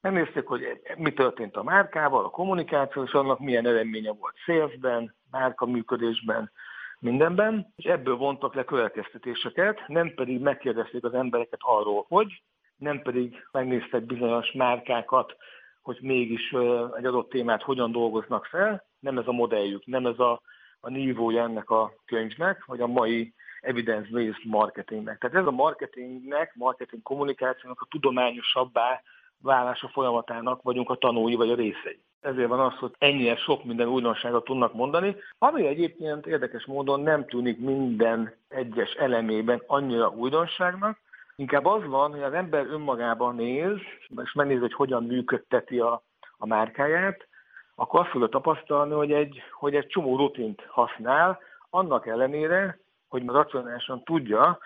Megnézték, 0.00 0.46
hogy 0.46 0.80
mi 0.96 1.12
történt 1.12 1.56
a 1.56 1.62
márkával, 1.62 2.24
a 2.24 2.30
kommunikáció, 2.30 3.02
és 3.02 3.12
annak 3.12 3.38
milyen 3.38 3.66
eredménye 3.66 4.12
volt 4.12 4.36
salesben, 4.36 5.14
márka 5.30 5.66
működésben, 5.66 6.50
mindenben, 6.98 7.72
és 7.76 7.84
ebből 7.84 8.16
vontak 8.16 8.54
le 8.54 8.64
következtetéseket, 8.64 9.86
nem 9.86 10.14
pedig 10.14 10.40
megkérdezték 10.40 11.04
az 11.04 11.14
embereket 11.14 11.60
arról, 11.62 12.04
hogy, 12.08 12.42
nem 12.76 13.02
pedig 13.02 13.46
megnéztek 13.52 14.02
bizonyos 14.02 14.52
márkákat, 14.52 15.36
hogy 15.84 15.98
mégis 16.00 16.52
egy 16.96 17.04
adott 17.04 17.28
témát 17.30 17.62
hogyan 17.62 17.92
dolgoznak 17.92 18.44
fel, 18.44 18.84
nem 19.00 19.18
ez 19.18 19.26
a 19.26 19.32
modelljük, 19.32 19.86
nem 19.86 20.06
ez 20.06 20.18
a, 20.18 20.40
a 20.80 20.90
nívója 20.90 21.42
ennek 21.42 21.70
a 21.70 21.92
könyvnek, 22.06 22.64
vagy 22.64 22.80
a 22.80 22.86
mai 22.86 23.34
evidence-based 23.60 24.44
marketingnek. 24.44 25.18
Tehát 25.18 25.36
ez 25.36 25.46
a 25.46 25.50
marketingnek, 25.50 26.54
marketing 26.54 27.02
kommunikációnak 27.02 27.80
a 27.80 27.86
tudományosabbá 27.90 29.02
válása 29.42 29.88
folyamatának 29.88 30.62
vagyunk 30.62 30.90
a 30.90 30.94
tanúi 30.94 31.34
vagy 31.34 31.50
a 31.50 31.54
részei. 31.54 32.00
Ezért 32.20 32.48
van 32.48 32.60
az, 32.60 32.74
hogy 32.74 32.94
ennyire 32.98 33.36
sok 33.36 33.64
minden 33.64 33.88
újdonságot 33.88 34.44
tudnak 34.44 34.74
mondani, 34.74 35.16
ami 35.38 35.66
egyébként 35.66 36.26
érdekes 36.26 36.64
módon 36.64 37.00
nem 37.00 37.26
tűnik 37.26 37.58
minden 37.58 38.34
egyes 38.48 38.92
elemében 38.92 39.62
annyira 39.66 40.08
újdonságnak, 40.08 40.98
Inkább 41.36 41.64
az 41.64 41.84
van, 41.86 42.10
hogy 42.10 42.22
az 42.22 42.32
ember 42.32 42.66
önmagában 42.66 43.34
néz, 43.34 43.76
és 44.22 44.32
megnéz, 44.32 44.60
hogy 44.60 44.72
hogyan 44.74 45.04
működteti 45.04 45.78
a, 45.78 46.02
a 46.36 46.46
márkáját, 46.46 47.28
akkor 47.74 48.00
azt 48.00 48.08
fogja 48.08 48.26
tapasztalni, 48.26 48.92
hogy 48.92 49.12
egy, 49.12 49.42
hogy 49.52 49.74
egy 49.74 49.86
csomó 49.86 50.16
rutint 50.16 50.66
használ, 50.68 51.38
annak 51.70 52.06
ellenére, 52.06 52.78
hogy 53.08 53.26
racionálisan 53.26 54.02
tudja, 54.02 54.58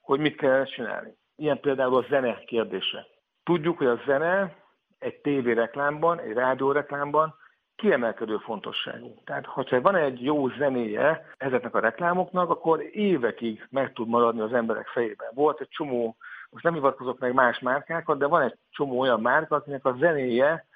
hogy 0.00 0.20
mit 0.20 0.36
kell 0.36 0.64
csinálni. 0.64 1.16
Ilyen 1.36 1.60
például 1.60 1.96
a 1.96 2.06
zene 2.08 2.38
kérdése. 2.46 3.06
Tudjuk, 3.44 3.78
hogy 3.78 3.86
a 3.86 4.00
zene 4.06 4.56
egy 4.98 5.20
tévéreklámban, 5.20 6.20
egy 6.20 6.32
rádióreklámban 6.32 7.34
kiemelkedő 7.76 8.36
fontosságú. 8.36 9.14
Tehát, 9.24 9.46
hogyha 9.46 9.80
van 9.80 9.94
egy 9.94 10.22
jó 10.22 10.48
zenéje 10.48 11.26
ezeknek 11.36 11.74
a 11.74 11.80
reklámoknak, 11.80 12.50
akkor 12.50 12.82
évekig 12.92 13.66
meg 13.70 13.92
tud 13.92 14.08
maradni 14.08 14.40
az 14.40 14.52
emberek 14.52 14.86
fejében. 14.86 15.28
Volt 15.34 15.60
egy 15.60 15.68
csomó, 15.68 16.16
most 16.50 16.64
nem 16.64 16.74
hivatkozok 16.74 17.18
meg 17.18 17.32
más 17.32 17.58
márkákat, 17.58 18.18
de 18.18 18.26
van 18.26 18.42
egy 18.42 18.56
csomó 18.70 18.98
olyan 19.00 19.20
márka, 19.20 19.56
akinek 19.56 19.84
a 19.84 19.96
zenéje, 19.98 20.66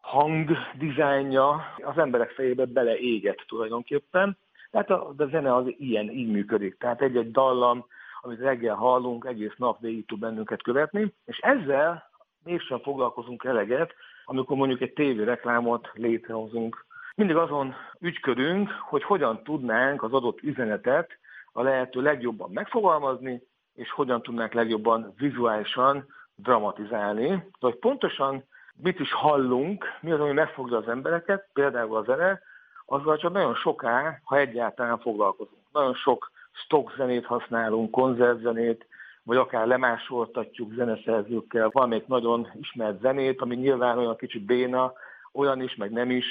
hang, 0.00 0.50
dizájnja 0.78 1.74
az 1.76 1.98
emberek 1.98 2.30
fejébe 2.30 2.64
beleégett 2.64 3.44
tulajdonképpen. 3.48 4.38
Tehát 4.70 4.90
a, 4.90 5.08
a 5.16 5.26
zene 5.30 5.54
az 5.54 5.64
ilyen, 5.78 6.10
így 6.10 6.30
működik. 6.30 6.78
Tehát 6.78 7.02
egy-egy 7.02 7.30
dallam, 7.30 7.86
amit 8.20 8.40
reggel 8.40 8.74
hallunk, 8.74 9.24
egész 9.24 9.54
nap 9.56 9.80
végig 9.80 10.06
tud 10.06 10.18
bennünket 10.18 10.62
követni, 10.62 11.14
és 11.24 11.38
ezzel 11.38 12.10
mégsem 12.44 12.78
foglalkozunk 12.78 13.44
eleget, 13.44 13.94
amikor 14.30 14.56
mondjuk 14.56 14.80
egy 14.80 14.92
tévéreklámot 14.92 15.90
létrehozunk. 15.94 16.84
Mindig 17.14 17.36
azon 17.36 17.74
ügyködünk, 18.00 18.70
hogy 18.80 19.02
hogyan 19.02 19.42
tudnánk 19.42 20.02
az 20.02 20.12
adott 20.12 20.42
üzenetet 20.42 21.10
a 21.52 21.62
lehető 21.62 22.00
legjobban 22.00 22.50
megfogalmazni, 22.52 23.42
és 23.74 23.90
hogyan 23.90 24.22
tudnánk 24.22 24.52
legjobban 24.52 25.14
vizuálisan 25.16 26.06
dramatizálni. 26.34 27.48
Hogy 27.60 27.74
pontosan 27.74 28.44
mit 28.82 29.00
is 29.00 29.12
hallunk, 29.12 29.84
mi 30.00 30.10
az, 30.10 30.20
ami 30.20 30.32
megfogja 30.32 30.76
az 30.76 30.88
embereket, 30.88 31.48
például 31.52 31.96
a 31.96 32.02
zene, 32.02 32.40
azzal 32.86 33.16
csak 33.16 33.32
nagyon 33.32 33.54
soká, 33.54 34.20
ha 34.24 34.36
egyáltalán 34.36 34.98
foglalkozunk. 34.98 35.62
Nagyon 35.72 35.94
sok 35.94 36.30
stock 36.52 36.94
zenét 36.96 37.26
használunk, 37.26 37.90
konzervzenét, 37.90 38.86
vagy 39.28 39.36
akár 39.36 39.66
lemásoltatjuk 39.66 40.72
zeneszerzőkkel 40.72 41.68
valamelyik 41.72 42.06
nagyon 42.06 42.48
ismert 42.60 43.00
zenét, 43.00 43.40
ami 43.40 43.54
nyilván 43.54 43.98
olyan 43.98 44.16
kicsit 44.16 44.44
béna, 44.44 44.92
olyan 45.32 45.62
is, 45.62 45.76
meg 45.76 45.90
nem 45.90 46.10
is. 46.10 46.24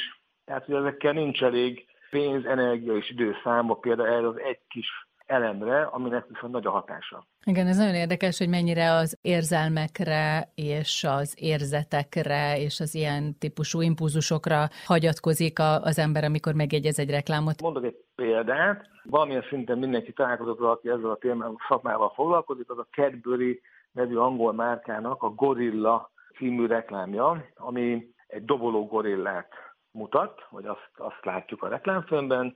Tehát, 0.46 0.66
hogy 0.66 0.76
ezekkel 0.76 1.14
nincs 1.14 1.44
elég 1.44 1.86
pénz, 2.10 2.46
energia 2.46 2.96
és 2.96 3.10
időszámba 3.10 3.74
például 3.74 4.08
erre 4.08 4.28
az 4.28 4.40
egy 4.40 4.60
kis 4.68 4.88
elemre, 5.26 5.82
aminek 5.82 6.26
viszont 6.28 6.54
nagy 6.54 6.66
a 6.66 6.72
hatása. 6.72 7.28
Igen, 7.46 7.68
ez 7.68 7.78
nagyon 7.78 7.96
érdekes, 7.96 8.38
hogy 8.38 8.50
mennyire 8.50 8.92
az 8.92 9.18
érzelmekre 9.22 10.52
és 10.56 11.06
az 11.10 11.36
érzetekre 11.40 12.60
és 12.60 12.80
az 12.80 12.96
ilyen 12.96 13.38
típusú 13.38 13.82
impulzusokra 13.82 14.68
hagyatkozik 14.86 15.60
az 15.60 16.00
ember, 16.00 16.24
amikor 16.24 16.54
megjegyez 16.54 17.00
egy 17.00 17.10
reklámot. 17.10 17.62
Mondok 17.62 17.86
egy 17.86 18.07
példát. 18.18 18.90
Valamilyen 19.04 19.46
szinten 19.50 19.78
mindenki 19.78 20.14
találkozott, 20.14 20.60
aki 20.60 20.90
ezzel 20.90 21.10
a 21.10 21.18
témával, 21.18 21.56
szakmával 21.68 22.10
foglalkozik, 22.10 22.70
az 22.70 22.78
a 22.78 22.88
Cadbury 22.92 23.62
nevű 23.92 24.16
angol 24.16 24.54
márkának 24.54 25.24
a 25.24 25.30
Gorilla 25.30 26.12
című 26.38 26.66
reklámja, 26.66 27.46
ami 27.56 28.08
egy 28.28 28.46
doboló 28.46 28.86
gorillát 28.88 29.54
mutat, 29.92 30.48
vagy 30.50 30.66
azt, 30.66 30.92
azt 30.98 31.26
látjuk 31.26 31.64
a 31.64 31.68
reklámfilmben, 31.68 32.56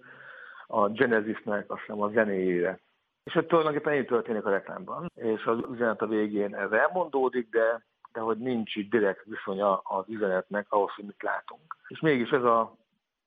a 0.68 0.90
Genesisnek 0.90 1.72
azt 1.72 1.80
hiszem 1.80 2.02
a 2.02 2.10
zenéjére. 2.10 2.80
És 3.24 3.34
hogy 3.34 3.46
tulajdonképpen 3.46 3.94
így 3.94 4.06
történik 4.06 4.46
a 4.46 4.50
reklámban, 4.50 5.12
és 5.16 5.46
az 5.46 5.58
üzenet 5.72 6.02
a 6.02 6.08
végén 6.08 6.56
ez 6.56 6.72
elmondódik, 6.72 7.50
de, 7.50 7.82
de 8.14 8.20
hogy 8.20 8.38
nincs 8.38 8.76
így 8.76 8.90
direkt 8.90 9.26
viszonya 9.26 9.78
az 9.78 10.06
üzenetnek 10.08 10.66
ahhoz, 10.70 10.92
hogy 10.96 11.06
mit 11.06 11.24
látunk. 11.24 11.78
És 11.88 12.00
mégis 12.00 12.30
ez 12.30 12.44
a 12.44 12.76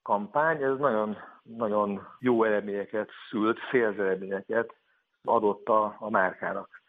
kampány, 0.04 0.62
ez 0.62 0.78
nagyon, 0.78 1.16
nagyon 1.42 2.08
jó 2.18 2.44
eredményeket 2.44 3.10
szült, 3.30 3.58
szélz 3.70 3.98
eredményeket 3.98 4.74
adott 5.24 5.68
a, 5.68 5.96
a 5.98 6.10
márkának. 6.10 6.82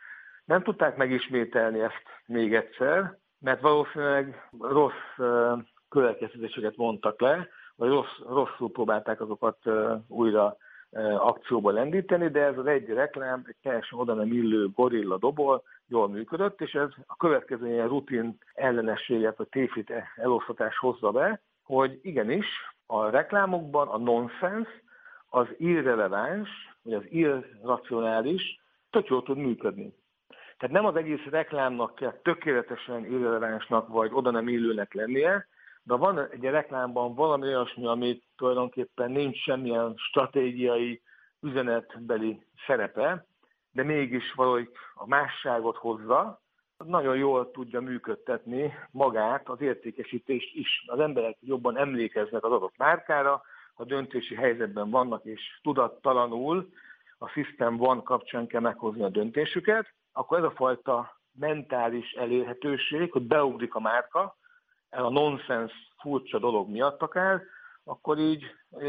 Nem 0.46 0.64
tudták 0.64 0.96
megismételni 0.98 1.80
ezt 1.80 2.04
még 2.26 2.56
egyszer, 2.56 3.18
mert 3.40 3.62
valószínűleg 3.62 4.50
rossz 4.60 5.16
következtetéseket 5.90 6.76
mondtak 6.76 7.22
le, 7.22 7.48
vagy 7.76 7.90
rossz, 7.90 8.18
rosszul 8.28 8.72
próbálták 8.72 9.22
azokat 9.22 9.58
újra 10.08 10.58
akcióba 11.18 11.72
lendíteni, 11.72 12.30
de 12.30 12.42
ez 12.42 12.58
az 12.58 12.66
egy 12.66 12.88
reklám, 12.88 13.44
egy 13.46 13.56
teljesen 13.62 14.00
oda 14.00 14.14
nem 14.14 14.32
illő 14.32 14.70
gorilla 14.70 15.18
dobol, 15.18 15.64
jól 15.88 16.10
működött, 16.10 16.62
és 16.62 16.74
ez 16.74 16.90
a 17.06 17.16
következő 17.16 17.68
ilyen 17.68 17.88
rutin 17.88 18.38
ellenességet, 18.54 19.38
vagy 19.38 19.48
tévhit 19.48 19.94
elosztatás 20.16 20.78
hozza 20.78 21.12
be, 21.12 21.42
hogy 21.64 22.00
igenis 22.02 22.75
a 22.86 23.10
reklámokban 23.10 23.88
a 23.88 23.98
nonsens, 23.98 24.68
az 25.30 25.48
irreleváns, 25.58 26.50
vagy 26.82 26.94
az 26.94 27.04
irracionális 27.10 28.60
tök 28.90 29.08
jól 29.08 29.24
tud 29.24 29.38
működni. 29.38 29.94
Tehát 30.58 30.76
nem 30.76 30.86
az 30.86 30.96
egész 30.96 31.24
reklámnak 31.30 31.96
kell 31.96 32.14
tökéletesen 32.24 33.06
irrelevánsnak, 33.06 33.88
vagy 33.88 34.10
oda 34.14 34.32
nem 34.32 34.48
illőnek 34.48 34.94
lennie, 34.94 35.48
de 35.84 35.96
van 35.96 36.20
egy 36.30 36.44
reklámban 36.44 37.16
valami 37.16 37.48
olyasmi, 37.48 37.88
amit 37.88 38.24
tulajdonképpen 38.38 39.12
nincs 39.12 39.38
semmilyen 39.38 39.94
stratégiai, 39.98 41.02
üzenetbeli 41.42 42.46
szerepe, 42.68 43.26
de 43.72 43.84
mégis 43.84 44.34
valahogy 44.34 44.70
a 44.94 45.08
másságot 45.08 45.76
hozza, 45.76 46.42
nagyon 46.84 47.18
jól 47.18 47.52
tudja 47.52 47.82
működtetni 47.82 48.74
magát, 48.92 49.50
az 49.50 49.62
értékesítést 49.62 50.56
is. 50.56 50.84
Az 50.88 51.00
emberek 51.00 51.38
jobban 51.40 51.78
emlékeznek 51.78 52.44
az 52.44 52.52
adott 52.52 52.78
márkára, 52.78 53.44
a 53.74 53.84
döntési 53.84 54.36
helyzetben 54.36 54.90
vannak, 54.90 55.26
és 55.26 55.60
tudattalanul 55.62 56.70
a 57.18 57.28
System 57.28 57.82
One 57.82 58.02
kapcsán 58.04 58.48
kell 58.48 58.62
meghozni 58.62 59.04
a 59.04 59.10
döntésüket, 59.10 59.94
akkor 60.14 60.38
ez 60.38 60.44
a 60.44 60.52
fajta 60.52 61.20
mentális 61.32 62.12
elérhetőség, 62.12 63.12
hogy 63.12 63.22
beugrik 63.22 63.76
a 63.76 63.80
márka, 63.80 64.38
a 64.90 65.10
nonsens 65.10 65.74
furcsa 66.00 66.40
dolog 66.40 66.70
miatt 66.70 67.02
akár, 67.02 67.42
akkor 67.84 68.18
így 68.18 68.44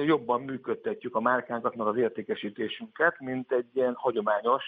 jobban 0.04 0.42
működtetjük 0.42 1.14
a 1.14 1.20
márkánkat, 1.20 1.74
meg 1.74 1.86
az 1.86 1.96
értékesítésünket, 1.96 3.20
mint 3.20 3.52
egy 3.52 3.68
ilyen 3.74 3.94
hagyományos, 3.94 4.64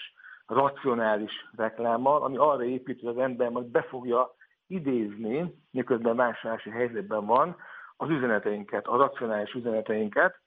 racionális 0.49 1.31
reklámmal, 1.55 2.23
ami 2.23 2.37
arra 2.37 2.63
épít, 2.63 2.99
hogy 2.99 3.09
az 3.09 3.17
ember 3.17 3.49
majd 3.49 3.65
be 3.65 3.81
fogja 3.81 4.35
idézni, 4.67 5.53
miközben 5.71 6.15
vásárlási 6.15 6.69
helyzetben 6.69 7.25
van, 7.25 7.55
az 7.97 8.09
üzeneteinket, 8.09 8.87
a 8.87 8.97
racionális 8.97 9.53
üzeneteinket. 9.53 10.39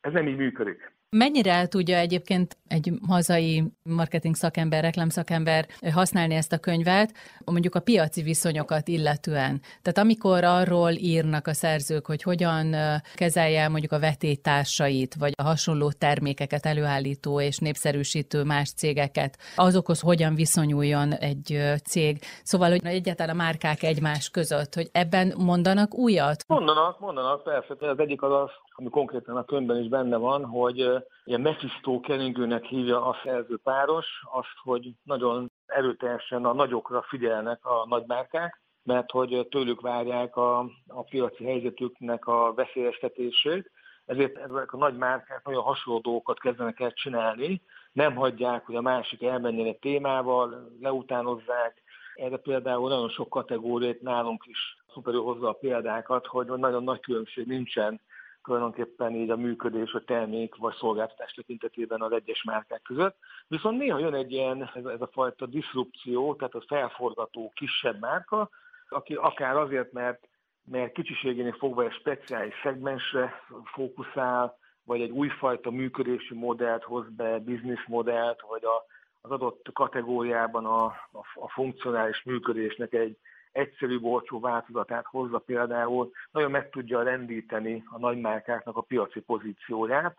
Ez 0.00 0.12
nem 0.12 0.28
így 0.28 0.36
működik. 0.36 0.97
Mennyire 1.16 1.52
el 1.52 1.68
tudja 1.68 1.96
egyébként 1.96 2.56
egy 2.66 2.92
hazai 3.08 3.64
marketing 3.82 4.34
szakember, 4.34 4.82
reklámszakember 4.82 5.66
használni 5.92 6.34
ezt 6.34 6.52
a 6.52 6.58
könyvet, 6.58 7.12
mondjuk 7.44 7.74
a 7.74 7.80
piaci 7.80 8.22
viszonyokat 8.22 8.88
illetően? 8.88 9.60
Tehát 9.82 9.98
amikor 9.98 10.44
arról 10.44 10.90
írnak 10.90 11.46
a 11.46 11.52
szerzők, 11.52 12.06
hogy 12.06 12.22
hogyan 12.22 12.74
kezelje 13.14 13.68
mondjuk 13.68 13.92
a 13.92 13.98
vetétársait, 13.98 15.14
vagy 15.14 15.32
a 15.36 15.42
hasonló 15.42 15.90
termékeket 15.90 16.66
előállító 16.66 17.40
és 17.40 17.58
népszerűsítő 17.58 18.42
más 18.42 18.72
cégeket, 18.72 19.38
azokhoz 19.56 20.00
hogyan 20.00 20.34
viszonyuljon 20.34 21.12
egy 21.12 21.58
cég. 21.84 22.18
Szóval, 22.42 22.70
hogy 22.70 22.80
egyáltalán 22.84 23.34
a 23.34 23.42
márkák 23.42 23.82
egymás 23.82 24.30
között, 24.30 24.74
hogy 24.74 24.88
ebben 24.92 25.34
mondanak 25.36 25.94
újat? 25.94 26.44
Mondanak, 26.46 27.00
mondanak, 27.00 27.42
persze. 27.42 27.74
Az 27.78 27.98
egyik 27.98 28.22
az 28.22 28.32
az, 28.32 28.50
ami 28.70 28.88
konkrétan 28.90 29.36
a 29.36 29.44
könyvben 29.44 29.82
is 29.82 29.88
benne 29.88 30.16
van, 30.16 30.44
hogy 30.44 30.97
ilyen 31.24 31.40
Mephisto 31.40 32.00
keringőnek 32.00 32.64
hívja 32.64 33.06
a 33.06 33.16
szerző 33.24 33.58
páros, 33.62 34.06
azt, 34.32 34.56
hogy 34.62 34.92
nagyon 35.02 35.50
erőteljesen 35.66 36.44
a 36.44 36.52
nagyokra 36.52 37.02
figyelnek 37.02 37.64
a 37.64 37.86
nagymárkák, 37.88 38.60
mert 38.82 39.10
hogy 39.10 39.46
tőlük 39.50 39.80
várják 39.80 40.36
a, 40.36 40.58
a 40.86 41.02
piaci 41.10 41.44
helyzetüknek 41.44 42.26
a 42.26 42.54
veszélyeztetését, 42.54 43.70
ezért 44.06 44.36
ezek 44.36 44.72
a 44.72 44.76
nagy 44.76 44.96
márkák 44.96 45.44
nagyon 45.44 45.62
hasonló 45.62 46.00
dolgokat 46.00 46.40
kezdenek 46.40 46.80
el 46.80 46.92
csinálni, 46.92 47.62
nem 47.92 48.14
hagyják, 48.14 48.66
hogy 48.66 48.74
a 48.74 48.80
másik 48.80 49.22
elmenjen 49.22 49.66
egy 49.66 49.78
témával, 49.78 50.70
leutánozzák. 50.80 51.82
Erre 52.14 52.36
például 52.36 52.88
nagyon 52.88 53.08
sok 53.08 53.28
kategóriát 53.28 54.00
nálunk 54.00 54.44
is 54.46 54.58
szuperül 54.92 55.22
hozza 55.22 55.48
a 55.48 55.52
példákat, 55.52 56.26
hogy 56.26 56.46
nagyon 56.46 56.84
nagy 56.84 57.00
különbség 57.00 57.46
nincsen 57.46 58.00
tulajdonképpen 58.42 59.14
így 59.14 59.30
a 59.30 59.36
működés, 59.36 59.92
a 59.92 60.04
termék 60.04 60.56
vagy 60.56 60.74
szolgáltatás 60.74 61.32
tekintetében 61.32 62.02
az 62.02 62.12
egyes 62.12 62.42
márkák 62.42 62.82
között. 62.82 63.16
Viszont 63.48 63.78
néha 63.78 63.98
jön 63.98 64.14
egy 64.14 64.32
ilyen, 64.32 64.70
ez, 64.74 65.00
a 65.00 65.08
fajta 65.12 65.46
diszrupció, 65.46 66.34
tehát 66.34 66.54
a 66.54 66.64
felforgató 66.66 67.52
kisebb 67.54 68.00
márka, 68.00 68.48
aki 68.88 69.14
akár 69.14 69.56
azért, 69.56 69.92
mert, 69.92 70.28
mert 70.64 70.92
kicsiségénél 70.92 71.52
fogva 71.52 71.84
egy 71.84 71.92
speciális 71.92 72.54
szegmensre 72.62 73.42
fókuszál, 73.64 74.56
vagy 74.84 75.00
egy 75.00 75.10
újfajta 75.10 75.70
működési 75.70 76.34
modellt 76.34 76.84
hoz 76.84 77.04
be, 77.16 77.42
modellt, 77.86 78.40
vagy 78.48 78.64
a, 78.64 78.84
az 79.20 79.30
adott 79.30 79.68
kategóriában 79.72 80.66
a, 80.66 80.84
a, 80.84 81.24
a 81.34 81.48
funkcionális 81.48 82.22
működésnek 82.22 82.92
egy, 82.92 83.16
egyszerű, 83.52 83.98
olcsó 84.00 84.40
változatát 84.40 85.06
hozza 85.06 85.38
például, 85.38 86.12
nagyon 86.30 86.50
meg 86.50 86.70
tudja 86.70 87.02
rendíteni 87.02 87.84
a 87.90 87.98
nagymárkáknak 87.98 88.76
a 88.76 88.80
piaci 88.80 89.20
pozícióját. 89.20 90.16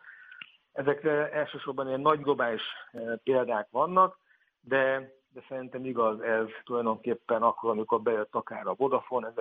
Ezek 0.73 1.03
elsősorban 1.33 1.87
ilyen 1.87 1.99
nagy 1.99 2.21
globális 2.21 2.61
eh, 2.91 3.01
példák 3.23 3.67
vannak, 3.71 4.17
de, 4.61 5.11
de 5.33 5.41
szerintem 5.47 5.85
igaz 5.85 6.21
ez 6.21 6.47
tulajdonképpen 6.63 7.41
akkor, 7.41 7.69
amikor 7.69 8.01
bejött 8.01 8.35
akár 8.35 8.67
a 8.67 8.75
Vodafone 8.77 9.33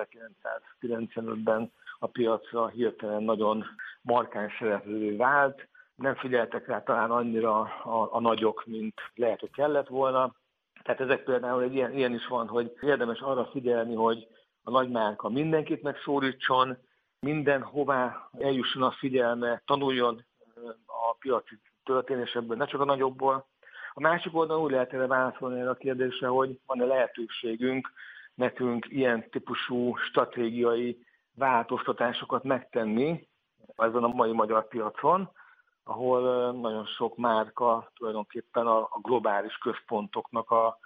1995-ben 0.81 1.73
a 1.99 2.07
piacra 2.07 2.69
hirtelen 2.69 3.23
nagyon 3.23 3.65
markáns 4.03 4.57
szereplő 4.59 5.17
vált, 5.17 5.69
nem 5.95 6.15
figyeltek 6.15 6.67
rá 6.67 6.83
talán 6.83 7.11
annyira 7.11 7.61
a, 7.61 8.09
a 8.13 8.21
nagyok, 8.21 8.65
mint 8.67 9.01
lehet, 9.15 9.41
hogy 9.41 9.51
kellett 9.51 9.89
volna, 9.89 10.35
tehát 10.89 11.03
ezek 11.03 11.25
például 11.25 11.63
egy 11.63 11.75
ilyen, 11.75 11.93
ilyen 11.93 12.15
is 12.15 12.27
van, 12.27 12.49
hogy 12.49 12.77
érdemes 12.81 13.21
arra 13.21 13.47
figyelni, 13.47 13.95
hogy 13.95 14.27
a 14.63 14.71
nagymárka 14.71 15.29
mindenkit 15.29 15.83
megszólítson, 15.83 16.79
mindenhová 17.21 18.29
eljusson 18.39 18.83
a 18.83 18.91
figyelme, 18.91 19.63
tanuljon 19.67 20.25
a 20.87 21.17
piaci 21.19 21.61
történésekből, 21.85 22.57
ne 22.57 22.67
csak 22.67 22.81
a 22.81 22.85
nagyobbból. 22.85 23.47
A 23.93 24.01
másik 24.01 24.37
oldalon 24.37 24.63
úgy 24.65 24.71
lehet 24.71 24.93
erre 24.93 25.07
válaszolni 25.07 25.61
erre 25.61 25.71
a 25.71 25.75
kérdésre, 25.75 26.27
hogy 26.27 26.59
van-e 26.67 26.85
lehetőségünk 26.85 27.93
nekünk 28.35 28.87
ilyen 28.89 29.31
típusú 29.31 29.97
stratégiai 29.97 31.07
változtatásokat 31.35 32.45
megtenni 32.45 33.29
ezen 33.77 34.05
a 34.05 34.09
mai 34.09 34.33
magyar 34.33 34.69
piacon, 34.69 35.31
ahol 35.89 36.53
nagyon 36.53 36.85
sok 36.85 37.17
márka 37.17 37.91
tulajdonképpen 37.95 38.67
a, 38.67 38.89
globális 39.03 39.59
központoknak 39.59 40.51
a 40.51 40.79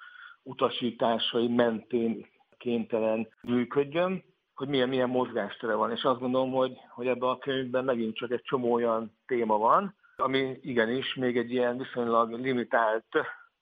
utasításai 0.42 1.48
mentén 1.48 2.26
kénytelen 2.58 3.28
működjön, 3.42 4.24
hogy 4.54 4.68
milyen, 4.68 4.88
milyen 4.88 5.08
mozgástere 5.08 5.74
van. 5.74 5.90
És 5.90 6.02
azt 6.02 6.20
gondolom, 6.20 6.50
hogy, 6.50 6.76
hogy 6.90 7.06
ebben 7.06 7.28
a 7.28 7.38
könyvben 7.38 7.84
megint 7.84 8.16
csak 8.16 8.30
egy 8.30 8.42
csomó 8.42 8.72
olyan 8.72 9.16
téma 9.26 9.58
van, 9.58 9.94
ami 10.16 10.58
igenis 10.62 11.14
még 11.14 11.36
egy 11.36 11.52
ilyen 11.52 11.76
viszonylag 11.76 12.30
limitált 12.32 13.06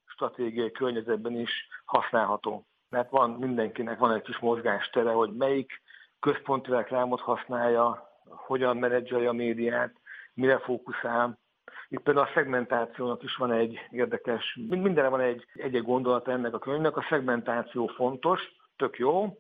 stratégiai 0.05 0.71
környezetben 0.71 1.39
is 1.39 1.69
használható. 1.85 2.67
Mert 2.89 3.11
van 3.11 3.31
mindenkinek 3.31 3.99
van 3.99 4.13
egy 4.13 4.23
kis 4.23 4.39
mozgástere, 4.39 5.11
hogy 5.11 5.37
melyik 5.37 5.83
központi 6.19 6.71
reklámot 6.71 7.21
használja, 7.21 8.09
hogyan 8.25 8.77
menedzselje 8.77 9.29
a 9.29 9.33
médiát, 9.33 10.00
mire 10.41 10.59
fókuszál. 10.59 11.39
Itt 11.89 12.01
például 12.01 12.27
a 12.27 12.31
szegmentációnak 12.35 13.23
is 13.23 13.37
van 13.37 13.53
egy 13.53 13.79
érdekes, 13.91 14.59
mindenre 14.69 15.09
van 15.09 15.21
egy 15.21 15.47
egy 15.55 15.83
gondolata 15.83 16.31
ennek 16.31 16.55
a 16.55 16.59
könyvnek. 16.59 16.97
A 16.97 17.07
szegmentáció 17.09 17.87
fontos, 17.87 18.41
tök 18.77 18.99
jó, 18.99 19.37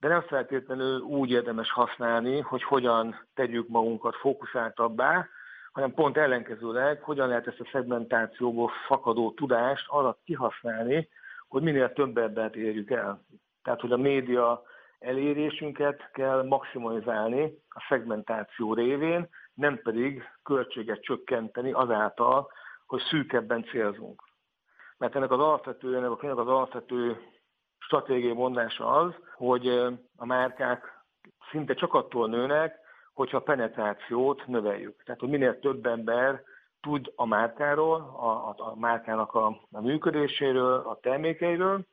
de 0.00 0.08
nem 0.08 0.22
feltétlenül 0.22 1.00
úgy 1.00 1.30
érdemes 1.30 1.70
használni, 1.70 2.40
hogy 2.40 2.62
hogyan 2.62 3.26
tegyük 3.34 3.68
magunkat 3.68 4.16
fókuszáltabbá, 4.16 5.28
hanem 5.72 5.94
pont 5.94 6.16
ellenkezőleg, 6.16 7.02
hogyan 7.02 7.28
lehet 7.28 7.46
ezt 7.46 7.60
a 7.60 7.68
szegmentációból 7.72 8.70
fakadó 8.86 9.32
tudást 9.32 9.84
arra 9.88 10.18
kihasználni, 10.24 11.08
hogy 11.48 11.62
minél 11.62 11.92
több 11.92 12.18
embert 12.18 12.56
érjük 12.56 12.90
el. 12.90 13.24
Tehát, 13.62 13.80
hogy 13.80 13.92
a 13.92 13.96
média 13.96 14.62
elérésünket 14.98 16.10
kell 16.12 16.42
maximalizálni 16.42 17.58
a 17.68 17.86
szegmentáció 17.88 18.74
révén, 18.74 19.28
nem 19.62 19.82
pedig 19.82 20.22
költséget 20.42 21.02
csökkenteni 21.02 21.72
azáltal, 21.72 22.50
hogy 22.86 23.00
szűkebben 23.00 23.64
célzunk. 23.64 24.22
Mert 24.98 25.16
ennek 25.16 25.30
az 25.30 25.38
alapvető, 25.38 25.96
ennek 25.96 26.22
az 26.22 26.48
alapvető 26.48 27.20
stratégiai 27.78 28.32
mondása 28.32 28.86
az, 28.86 29.14
hogy 29.34 29.68
a 30.16 30.26
márkák 30.26 31.04
szinte 31.50 31.74
csak 31.74 31.94
attól 31.94 32.28
nőnek, 32.28 32.78
hogyha 33.12 33.36
a 33.36 33.42
penetrációt 33.42 34.46
növeljük. 34.46 35.02
Tehát, 35.02 35.20
hogy 35.20 35.28
minél 35.28 35.58
több 35.58 35.86
ember 35.86 36.42
tud 36.80 37.12
a 37.16 37.26
márkáról, 37.26 37.96
a, 38.00 38.48
a, 38.48 38.54
a 38.56 38.76
márkának 38.78 39.34
a, 39.34 39.46
a 39.70 39.80
működéséről, 39.80 40.74
a 40.74 40.98
termékeiről, 41.00 41.86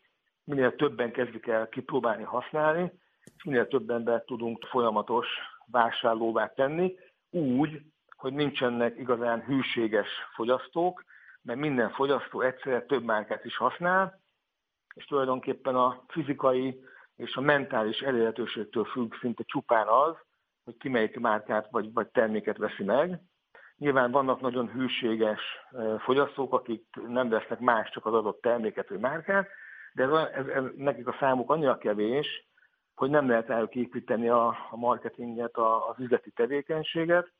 minél 0.44 0.76
többen 0.76 1.12
kezdik 1.12 1.48
el 1.48 1.70
kipróbálni, 1.70 2.24
használni, 2.24 2.92
és 3.36 3.44
minél 3.44 3.68
több 3.68 3.90
embert 3.90 4.26
tudunk 4.26 4.66
folyamatos 4.66 5.28
vásárlóvá 5.72 6.48
tenni, 6.48 6.96
úgy, 7.30 7.82
hogy 8.16 8.34
nincsenek 8.34 8.98
igazán 8.98 9.42
hűséges 9.42 10.08
fogyasztók, 10.34 11.04
mert 11.42 11.60
minden 11.60 11.90
fogyasztó 11.90 12.42
egyszerre 12.42 12.82
több 12.82 13.04
márkát 13.04 13.46
is 13.46 13.58
használ, 13.58 14.20
és 14.96 15.06
tulajdonképpen 15.06 15.76
a 15.76 16.04
fizikai 16.08 16.84
és 17.16 17.36
a 17.36 17.42
mentális 17.42 18.00
elérhetőségtől 18.00 18.86
függ 18.86 19.14
szinte 19.20 19.44
csupán 19.46 19.88
az, 19.88 20.16
hogy 20.64 20.78
ki 20.78 20.90
melyik 20.90 21.20
márkát 21.20 21.68
vagy, 21.72 21.94
vagy 21.94 22.08
terméket 22.08 22.58
veszi 22.58 22.84
meg. 22.84 23.22
Nyilván 23.78 24.12
vannak 24.12 24.42
nagyon 24.42 24.70
hűséges 24.70 25.42
fogyasztók, 26.00 26.54
akik 26.54 26.86
nem 27.08 27.30
vesznek 27.30 27.60
más, 27.60 27.90
csak 27.90 28.06
az 28.06 28.14
adott 28.14 28.42
terméket 28.42 28.90
vagy 28.90 29.00
márkát, 29.00 29.48
de 29.94 30.04
ez, 30.04 30.12
ez, 30.12 30.48
ez, 30.48 30.64
nekik 30.76 31.08
a 31.08 31.16
számuk 31.20 31.50
annyira 31.50 31.78
kevés, 31.78 32.49
hogy 33.00 33.10
nem 33.10 33.30
lehet 33.30 33.50
elképíteni 33.50 34.30
a, 34.30 34.48
a 34.48 34.78
marketinget, 34.78 35.56
a, 35.56 35.90
az 35.90 35.96
üzleti 36.00 36.32
tevékenységet, 36.32 37.32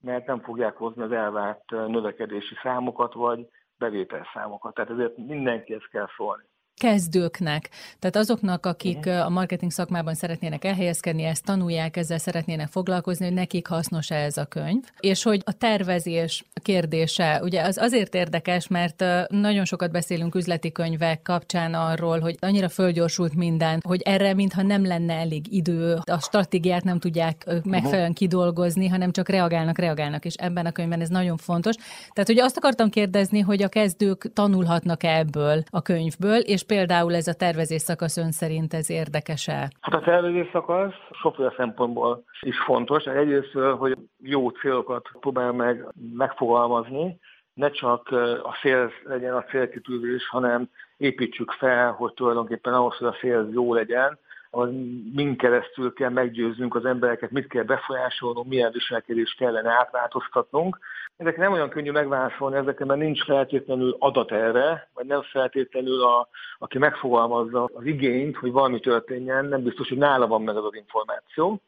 mert 0.00 0.26
nem 0.26 0.40
fogják 0.40 0.76
hozni 0.76 1.02
az 1.02 1.12
elvárt 1.12 1.70
növekedési 1.70 2.54
számokat, 2.62 3.14
vagy 3.14 3.48
bevételszámokat. 3.78 4.74
Tehát 4.74 4.90
ezért 4.90 5.16
mindenkihez 5.16 5.86
kell 5.90 6.08
szólni. 6.16 6.49
Kezdőknek, 6.80 7.68
tehát 7.98 8.16
azoknak, 8.16 8.66
akik 8.66 9.06
a 9.06 9.28
marketing 9.28 9.70
szakmában 9.70 10.14
szeretnének 10.14 10.64
elhelyezkedni, 10.64 11.22
ezt 11.24 11.44
tanulják, 11.44 11.96
ezzel 11.96 12.18
szeretnének 12.18 12.68
foglalkozni, 12.68 13.24
hogy 13.24 13.34
nekik 13.34 13.66
hasznos-e 13.66 14.14
ez 14.14 14.36
a 14.36 14.44
könyv, 14.44 14.82
és 15.00 15.22
hogy 15.22 15.42
a 15.44 15.52
tervezés 15.52 16.44
kérdése, 16.62 17.40
ugye 17.42 17.62
az 17.62 17.78
azért 17.78 18.14
érdekes, 18.14 18.68
mert 18.68 19.04
nagyon 19.28 19.64
sokat 19.64 19.90
beszélünk 19.90 20.34
üzleti 20.34 20.72
könyvek 20.72 21.22
kapcsán 21.22 21.74
arról, 21.74 22.20
hogy 22.20 22.36
annyira 22.40 22.68
fölgyorsult 22.68 23.34
minden, 23.34 23.80
hogy 23.86 24.02
erre 24.02 24.34
mintha 24.34 24.62
nem 24.62 24.86
lenne 24.86 25.14
elég 25.14 25.52
idő, 25.52 25.98
a 26.04 26.20
stratégiát 26.20 26.84
nem 26.84 26.98
tudják 26.98 27.46
megfelelően 27.64 28.12
kidolgozni, 28.12 28.88
hanem 28.88 29.12
csak 29.12 29.28
reagálnak, 29.28 29.78
reagálnak, 29.78 30.24
és 30.24 30.34
ebben 30.34 30.66
a 30.66 30.72
könyvben 30.72 31.00
ez 31.00 31.08
nagyon 31.08 31.36
fontos. 31.36 31.74
Tehát, 32.12 32.28
hogy 32.28 32.38
azt 32.38 32.56
akartam 32.56 32.90
kérdezni, 32.90 33.40
hogy 33.40 33.62
a 33.62 33.68
kezdők 33.68 34.32
tanulhatnak 34.32 35.02
ebből 35.02 35.62
a 35.70 35.82
könyvből, 35.82 36.38
és 36.38 36.68
például 36.74 37.14
ez 37.14 37.26
a 37.26 37.34
tervezés 37.34 37.82
szakasz 37.82 38.16
ön 38.16 38.32
szerint 38.32 38.74
ez 38.74 38.90
érdekes-e? 38.90 39.70
Hát 39.80 39.94
a 39.94 40.00
tervezés 40.00 40.48
szakasz 40.52 40.94
sokféle 41.10 41.52
szempontból 41.56 42.24
is 42.40 42.58
fontos. 42.58 43.04
Egyrészt, 43.04 43.52
hogy 43.78 43.96
jó 44.22 44.48
célokat 44.48 45.08
próbál 45.20 45.52
meg 45.52 45.86
megfogalmazni, 46.16 47.18
ne 47.54 47.70
csak 47.70 48.08
a 48.42 48.52
fél 48.60 48.90
legyen 49.04 49.34
a 49.34 49.44
célkitűzés, 49.44 50.28
hanem 50.28 50.68
építsük 50.96 51.50
fel, 51.50 51.92
hogy 51.92 52.12
tulajdonképpen 52.12 52.74
ahhoz, 52.74 52.96
hogy 52.96 53.06
a 53.06 53.12
fél 53.20 53.48
jó 53.52 53.74
legyen, 53.74 54.18
az 54.50 54.68
mind 55.14 55.36
keresztül 55.36 55.92
kell 55.92 56.10
meggyőznünk 56.10 56.74
az 56.74 56.84
embereket, 56.84 57.30
mit 57.30 57.46
kell 57.46 57.62
befolyásolnunk, 57.62 58.48
milyen 58.48 58.72
viselkedést 58.72 59.36
kellene 59.36 59.70
átváltoztatnunk. 59.70 60.78
Ezek 61.16 61.36
nem 61.36 61.52
olyan 61.52 61.68
könnyű 61.68 61.90
megválaszolni 61.90 62.56
ezeket, 62.56 62.86
mert 62.86 63.00
nincs 63.00 63.24
feltétlenül 63.24 63.96
adat 63.98 64.32
erre, 64.32 64.88
vagy 64.94 65.06
nem 65.06 65.22
feltétlenül, 65.22 66.02
a, 66.02 66.28
aki 66.58 66.78
megfogalmazza 66.78 67.70
az 67.74 67.84
igényt, 67.84 68.36
hogy 68.36 68.52
valami 68.52 68.80
történjen, 68.80 69.44
nem 69.44 69.62
biztos, 69.62 69.88
hogy 69.88 69.98
nála 69.98 70.26
van 70.26 70.42
meg 70.42 70.56
az 70.56 70.64
az 70.64 70.74
információ. 70.74 71.60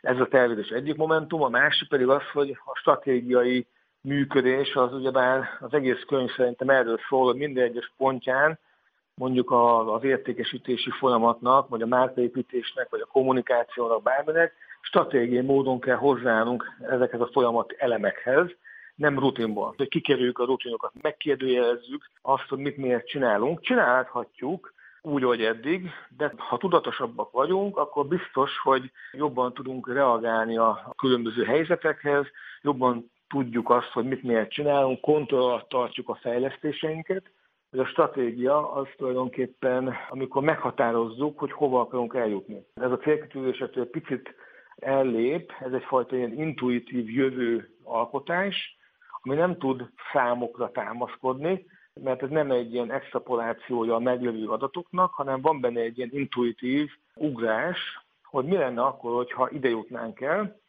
Ez 0.00 0.18
a 0.18 0.28
tervezés 0.28 0.68
egyik 0.68 0.96
momentum, 0.96 1.42
a 1.42 1.48
másik 1.48 1.88
pedig 1.88 2.08
az, 2.08 2.22
hogy 2.32 2.58
a 2.64 2.76
stratégiai 2.76 3.66
működés 4.00 4.74
az 4.74 4.92
ugyebár 4.94 5.44
az 5.60 5.72
egész 5.74 6.04
könyv 6.06 6.30
szerintem 6.36 6.68
erről 6.68 6.98
szól, 7.08 7.24
hogy 7.24 7.36
minden 7.36 7.64
egyes 7.64 7.92
pontján 7.96 8.58
mondjuk 9.20 9.50
az 9.94 10.04
értékesítési 10.04 10.90
folyamatnak, 10.90 11.68
vagy 11.68 11.82
a 11.82 11.86
márkaépítésnek, 11.86 12.88
vagy 12.90 13.00
a 13.00 13.12
kommunikációnak, 13.12 14.02
bárminek, 14.02 14.52
stratégiai 14.80 15.44
módon 15.44 15.80
kell 15.80 15.96
hozzáállnunk 15.96 16.64
ezekhez 16.88 17.20
a 17.20 17.28
folyamat 17.32 17.74
elemekhez, 17.78 18.46
nem 18.94 19.18
rutinból. 19.18 19.74
Hogy 19.76 19.88
kikerüljük 19.88 20.38
a 20.38 20.44
rutinokat, 20.44 20.92
megkérdőjelezzük 21.02 22.10
azt, 22.22 22.48
hogy 22.48 22.58
mit 22.58 22.76
miért 22.76 23.06
csinálunk. 23.06 23.60
Csinálhatjuk, 23.60 24.72
úgy, 25.02 25.22
hogy 25.22 25.42
eddig, 25.42 25.90
de 26.16 26.32
ha 26.36 26.56
tudatosabbak 26.56 27.30
vagyunk, 27.30 27.76
akkor 27.76 28.06
biztos, 28.06 28.58
hogy 28.58 28.90
jobban 29.12 29.54
tudunk 29.54 29.92
reagálni 29.92 30.56
a 30.56 30.94
különböző 30.96 31.44
helyzetekhez, 31.44 32.26
jobban 32.62 33.10
tudjuk 33.28 33.70
azt, 33.70 33.90
hogy 33.92 34.04
mit 34.04 34.22
miért 34.22 34.50
csinálunk, 34.50 35.00
kontroll 35.00 35.66
tartjuk 35.68 36.08
a 36.08 36.18
fejlesztéseinket, 36.20 37.22
ez 37.70 37.78
a 37.78 37.84
stratégia 37.84 38.72
az 38.72 38.86
tulajdonképpen, 38.96 39.94
amikor 40.08 40.42
meghatározzuk, 40.42 41.38
hogy 41.38 41.52
hova 41.52 41.80
akarunk 41.80 42.14
eljutni. 42.14 42.66
Ez 42.74 42.90
a 42.90 42.98
célkitűzésetől 42.98 43.90
picit 43.90 44.34
ellép, 44.76 45.52
ez 45.60 45.72
egyfajta 45.72 46.16
ilyen 46.16 46.32
intuitív 46.32 47.10
jövő 47.10 47.74
alkotás, 47.82 48.78
ami 49.22 49.34
nem 49.34 49.58
tud 49.58 49.90
számokra 50.12 50.70
támaszkodni, 50.70 51.66
mert 51.94 52.22
ez 52.22 52.28
nem 52.28 52.50
egy 52.50 52.74
ilyen 52.74 52.92
extrapolációja 52.92 53.94
a 53.94 53.98
meglevő 53.98 54.48
adatoknak, 54.48 55.12
hanem 55.12 55.40
van 55.40 55.60
benne 55.60 55.80
egy 55.80 55.98
ilyen 55.98 56.10
intuitív 56.12 56.90
ugrás, 57.14 57.78
hogy 58.22 58.44
mi 58.44 58.56
lenne 58.56 58.82
akkor, 58.82 59.14
hogyha 59.14 59.50
ide 59.50 59.68
jutnánk 59.68 60.20
el, 60.20 60.60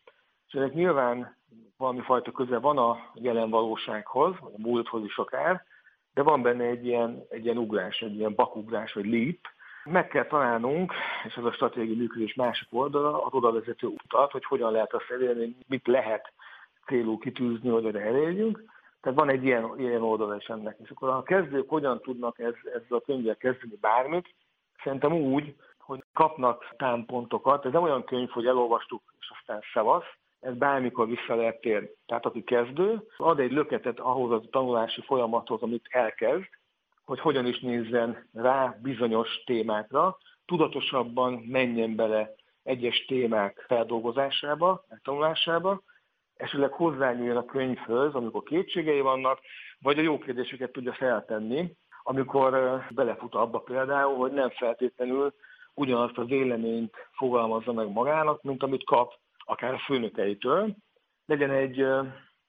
és 0.47 0.53
ennek 0.53 0.73
nyilván 0.73 1.35
valami 1.77 1.99
fajta 1.99 2.31
köze 2.31 2.59
van 2.59 2.77
a 2.77 2.97
jelen 3.13 3.49
valósághoz, 3.49 4.35
vagy 4.39 4.53
a 4.55 4.61
múlthoz 4.61 5.03
is 5.03 5.17
akár, 5.17 5.65
de 6.13 6.21
van 6.21 6.41
benne 6.41 6.63
egy 6.63 6.85
ilyen, 6.85 7.25
egy 7.29 7.43
ilyen 7.43 7.57
ugrás, 7.57 7.99
egy 7.99 8.15
ilyen 8.15 8.35
bakugrás, 8.35 8.93
vagy 8.93 9.05
leap. 9.05 9.37
Meg 9.83 10.07
kell 10.07 10.25
találnunk, 10.25 10.93
és 11.27 11.35
ez 11.35 11.43
a 11.43 11.51
stratégiai 11.51 11.97
működés 11.97 12.33
másik 12.33 12.67
oldala, 12.71 13.23
az 13.25 13.33
oda 13.33 13.51
vezető 13.51 13.87
utat, 13.87 14.31
hogy 14.31 14.45
hogyan 14.45 14.71
lehet 14.71 14.93
azt 14.93 15.09
elérni, 15.09 15.55
mit 15.67 15.87
lehet 15.87 16.31
célul 16.85 17.17
kitűzni, 17.17 17.69
hogy 17.69 17.85
oda 17.85 18.01
elérjünk. 18.01 18.63
Tehát 19.01 19.17
van 19.17 19.29
egy 19.29 19.43
ilyen, 19.43 19.73
ilyen 19.77 20.01
oldala 20.01 20.35
is 20.35 20.45
ennek. 20.45 20.77
És 20.83 20.89
akkor 20.89 21.09
a 21.09 21.23
kezdők 21.23 21.69
hogyan 21.69 22.01
tudnak 22.01 22.39
ez, 22.39 22.53
ezzel 22.65 22.97
a 22.97 23.01
könyvvel 23.01 23.37
kezdeni 23.37 23.77
bármit, 23.81 24.33
szerintem 24.83 25.13
úgy, 25.13 25.55
hogy 25.77 26.03
kapnak 26.13 26.75
támpontokat. 26.77 27.65
Ez 27.65 27.71
nem 27.71 27.83
olyan 27.83 28.03
könyv, 28.03 28.29
hogy 28.29 28.45
elolvastuk, 28.45 29.01
és 29.19 29.31
aztán 29.39 29.61
szevasz, 29.73 30.13
ez 30.41 30.53
bármikor 30.53 31.07
vissza 31.07 31.35
lehet 31.35 31.61
térni. 31.61 31.89
Tehát 32.05 32.25
aki 32.25 32.43
kezdő, 32.43 33.07
ad 33.17 33.39
egy 33.39 33.51
löketet 33.51 33.99
ahhoz 33.99 34.31
a 34.31 34.49
tanulási 34.49 35.01
folyamathoz, 35.01 35.61
amit 35.61 35.87
elkezd, 35.89 36.49
hogy 37.05 37.19
hogyan 37.19 37.45
is 37.45 37.59
nézzen 37.59 38.29
rá 38.33 38.77
bizonyos 38.81 39.43
témákra, 39.45 40.17
tudatosabban 40.45 41.33
menjen 41.33 41.95
bele 41.95 42.35
egyes 42.63 43.05
témák 43.05 43.65
feldolgozásába, 43.67 44.85
tanulásába, 45.03 45.81
esetleg 46.35 46.71
hozzányúljon 46.71 47.37
a 47.37 47.45
könyvhöz, 47.45 48.13
amikor 48.13 48.43
kétségei 48.43 49.01
vannak, 49.01 49.39
vagy 49.79 49.99
a 49.99 50.01
jó 50.01 50.17
kérdéseket 50.17 50.71
tudja 50.71 50.93
feltenni, 50.93 51.75
amikor 52.03 52.81
belefut 52.89 53.35
abba 53.35 53.59
például, 53.59 54.15
hogy 54.15 54.31
nem 54.31 54.49
feltétlenül 54.49 55.33
ugyanazt 55.73 56.17
a 56.17 56.25
véleményt 56.25 56.95
fogalmazza 57.11 57.73
meg 57.73 57.91
magának, 57.91 58.43
mint 58.43 58.63
amit 58.63 58.83
kap 58.83 59.13
akár 59.51 59.73
a 59.73 59.79
főnökeitől, 59.79 60.75
legyen 61.25 61.51
egy, 61.51 61.81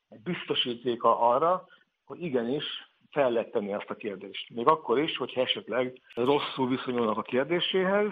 egy 0.09 0.21
biztosítéka 0.25 1.21
arra, 1.21 1.65
hogy 2.05 2.23
igenis 2.23 2.65
fel 3.11 3.31
lehet 3.31 3.51
tenni 3.51 3.73
azt 3.73 3.91
a 3.91 3.95
kérdést. 3.95 4.51
Még 4.51 4.67
akkor 4.67 4.99
is, 4.99 5.17
hogyha 5.17 5.41
esetleg 5.41 6.01
rosszul 6.15 6.69
viszonyulnak 6.69 7.19
a 7.19 7.23
kérdéséhez, 7.23 8.11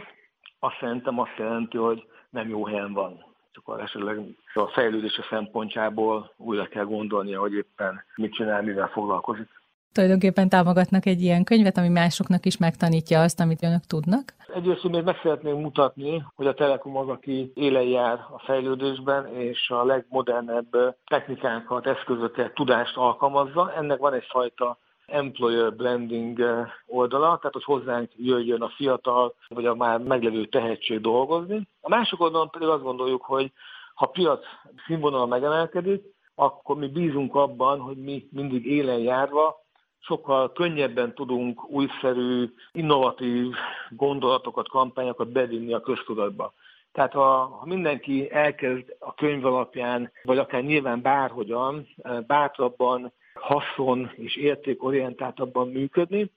azt 0.59 0.77
szerintem 0.81 1.19
azt 1.19 1.37
jelenti, 1.37 1.77
hogy 1.77 2.05
nem 2.31 2.49
jó 2.49 2.67
helyen 2.67 2.93
van. 2.93 3.25
Csak 3.53 3.81
esetleg 3.81 4.19
a 4.55 4.67
fejlődése 4.67 5.27
szempontjából 5.31 6.33
újra 6.37 6.67
kell 6.67 6.85
gondolnia, 6.85 7.41
hogy 7.41 7.53
éppen 7.53 8.05
mit 8.15 8.35
csinál, 8.35 8.63
mivel 8.63 8.89
foglalkozik 8.89 9.60
tulajdonképpen 9.93 10.49
támogatnak 10.49 11.07
egy 11.07 11.21
ilyen 11.21 11.45
könyvet, 11.45 11.77
ami 11.77 11.89
másoknak 11.89 12.47
is 12.47 12.57
megtanítja 12.57 13.21
azt, 13.21 13.41
amit 13.41 13.63
önök 13.63 13.85
tudnak? 13.87 14.35
Egyrészt 14.55 14.83
még 14.83 15.05
meg 15.05 15.17
szeretném 15.23 15.57
mutatni, 15.57 16.25
hogy 16.35 16.47
a 16.47 16.55
Telekom 16.55 16.97
az, 16.97 17.09
aki 17.09 17.53
élen 17.55 17.83
jár 17.83 18.13
a 18.13 18.43
fejlődésben, 18.45 19.27
és 19.37 19.71
a 19.71 19.85
legmodernebb 19.85 20.97
technikákat, 21.07 21.87
eszközöket, 21.87 22.55
tudást 22.55 22.97
alkalmazza. 22.97 23.73
Ennek 23.73 23.99
van 23.99 24.13
egyfajta 24.13 24.79
employer 25.07 25.75
branding 25.75 26.45
oldala, 26.87 27.39
tehát 27.39 27.53
hogy 27.53 27.65
hozzánk 27.65 28.11
jöjjön 28.17 28.63
a 28.63 28.73
fiatal, 28.77 29.35
vagy 29.49 29.67
a 29.67 29.75
már 29.75 29.99
meglevő 29.99 30.45
tehetség 30.45 31.01
dolgozni. 31.01 31.69
A 31.81 31.89
másik 31.89 32.21
oldalon 32.21 32.51
pedig 32.51 32.69
azt 32.69 32.83
gondoljuk, 32.83 33.23
hogy 33.23 33.53
ha 33.95 34.07
piac 34.07 34.41
színvonal 34.87 35.27
megemelkedik, 35.27 36.03
akkor 36.35 36.77
mi 36.77 36.87
bízunk 36.87 37.35
abban, 37.35 37.81
hogy 37.81 37.97
mi 37.97 38.29
mindig 38.31 38.67
élen 38.67 38.99
járva 38.99 39.60
sokkal 40.01 40.53
könnyebben 40.53 41.15
tudunk 41.15 41.71
újszerű, 41.71 42.55
innovatív 42.73 43.55
gondolatokat, 43.91 44.69
kampányokat 44.69 45.33
bevinni 45.33 45.73
a 45.73 45.81
köztudatba. 45.81 46.53
Tehát 46.93 47.13
ha, 47.13 47.45
ha 47.45 47.67
mindenki 47.67 48.31
elkezd 48.31 48.97
a 48.99 49.15
könyv 49.15 49.47
alapján, 49.47 50.13
vagy 50.23 50.39
akár 50.39 50.63
nyilván 50.63 51.03
bárhogyan, 51.03 51.89
eh, 51.97 52.21
bátrabban, 52.21 53.13
haszon 53.35 54.11
és 54.15 54.37
értékorientáltabban 54.37 55.69
működni, 55.69 56.31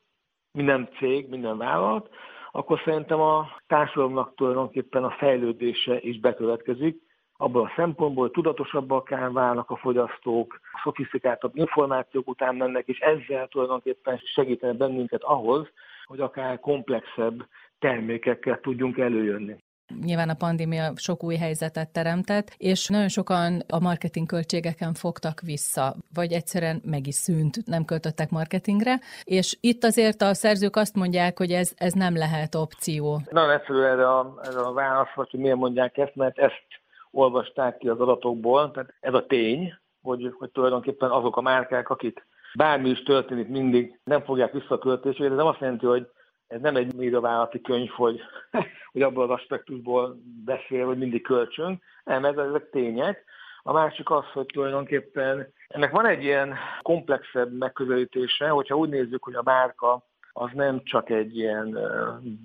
minden 0.51 0.89
cég, 0.97 1.29
minden 1.29 1.57
vállalat, 1.57 2.09
akkor 2.51 2.81
szerintem 2.85 3.19
a 3.19 3.47
társadalomnak 3.67 4.35
tulajdonképpen 4.35 5.03
a 5.03 5.15
fejlődése 5.17 5.99
is 6.01 6.19
bekövetkezik, 6.19 7.01
abban 7.37 7.65
a 7.65 7.71
szempontból, 7.75 8.31
tudatosabbak 8.31 9.09
válnak 9.09 9.69
a 9.69 9.75
fogyasztók, 9.75 10.59
szofisztikáltabb 10.83 11.55
információk 11.55 12.27
után 12.27 12.55
mennek, 12.55 12.87
és 12.87 12.99
ezzel 12.99 13.47
tulajdonképpen 13.47 14.21
segítenek 14.33 14.77
bennünket 14.77 15.23
ahhoz, 15.23 15.67
hogy 16.05 16.19
akár 16.19 16.59
komplexebb 16.59 17.47
termékekkel 17.79 18.59
tudjunk 18.59 18.97
előjönni. 18.97 19.55
Nyilván 20.01 20.29
a 20.29 20.33
pandémia 20.33 20.91
sok 20.95 21.23
új 21.23 21.35
helyzetet 21.35 21.93
teremtett, 21.93 22.55
és 22.57 22.87
nagyon 22.87 23.07
sokan 23.07 23.61
a 23.69 23.79
marketing 23.79 24.27
költségeken 24.27 24.93
fogtak 24.93 25.41
vissza, 25.41 25.95
vagy 26.13 26.31
egyszerűen 26.31 26.81
meg 26.85 27.07
is 27.07 27.15
szűnt, 27.15 27.65
nem 27.65 27.85
költöttek 27.85 28.29
marketingre, 28.29 28.99
és 29.23 29.57
itt 29.61 29.83
azért 29.83 30.21
a 30.21 30.33
szerzők 30.33 30.75
azt 30.75 30.95
mondják, 30.95 31.37
hogy 31.37 31.51
ez, 31.51 31.73
ez 31.77 31.93
nem 31.93 32.15
lehet 32.15 32.55
opció. 32.55 33.21
Nagyon 33.29 33.51
egyszerű 33.51 33.79
erre 33.79 34.09
a, 34.09 34.33
erre 34.43 34.59
a 34.59 34.73
válasz, 34.73 35.13
hogy 35.13 35.29
miért 35.31 35.57
mondják 35.57 35.97
ezt, 35.97 36.15
mert 36.15 36.37
ezt 36.37 36.65
olvasták 37.13 37.77
ki 37.77 37.87
az 37.87 37.99
adatokból. 37.99 38.71
Tehát 38.71 38.93
ez 38.99 39.13
a 39.13 39.25
tény, 39.25 39.73
hogy, 40.01 40.33
hogy 40.37 40.49
tulajdonképpen 40.51 41.11
azok 41.11 41.37
a 41.37 41.41
márkák, 41.41 41.89
akik 41.89 42.27
bármi 42.53 42.89
is 42.89 43.03
történik, 43.03 43.47
mindig 43.47 43.99
nem 44.03 44.23
fogják 44.23 44.51
vissza 44.51 44.75
a 44.75 44.77
költéseket. 44.77 45.31
Ez 45.31 45.37
nem 45.37 45.45
azt 45.45 45.59
jelenti, 45.59 45.85
hogy 45.85 46.07
ez 46.47 46.61
nem 46.61 46.75
egy 46.75 46.95
médiavállalati 46.95 47.61
könyv, 47.61 47.89
hogy, 47.89 48.21
hogy 48.91 49.01
abból 49.01 49.23
az 49.23 49.29
aspektusból 49.29 50.17
beszél, 50.45 50.85
hogy 50.85 50.97
mindig 50.97 51.21
költsünk. 51.21 51.83
Nem, 52.03 52.25
ez, 52.25 52.37
ezek 52.37 52.69
tények. 52.69 53.23
A 53.63 53.73
másik 53.73 54.09
az, 54.09 54.25
hogy 54.33 54.45
tulajdonképpen 54.45 55.53
ennek 55.67 55.91
van 55.91 56.05
egy 56.05 56.23
ilyen 56.23 56.55
komplexebb 56.81 57.57
megközelítése, 57.57 58.49
hogyha 58.49 58.75
úgy 58.75 58.89
nézzük, 58.89 59.23
hogy 59.23 59.35
a 59.35 59.41
márka 59.43 60.05
az 60.33 60.49
nem 60.53 60.83
csak 60.83 61.09
egy 61.09 61.37
ilyen 61.37 61.77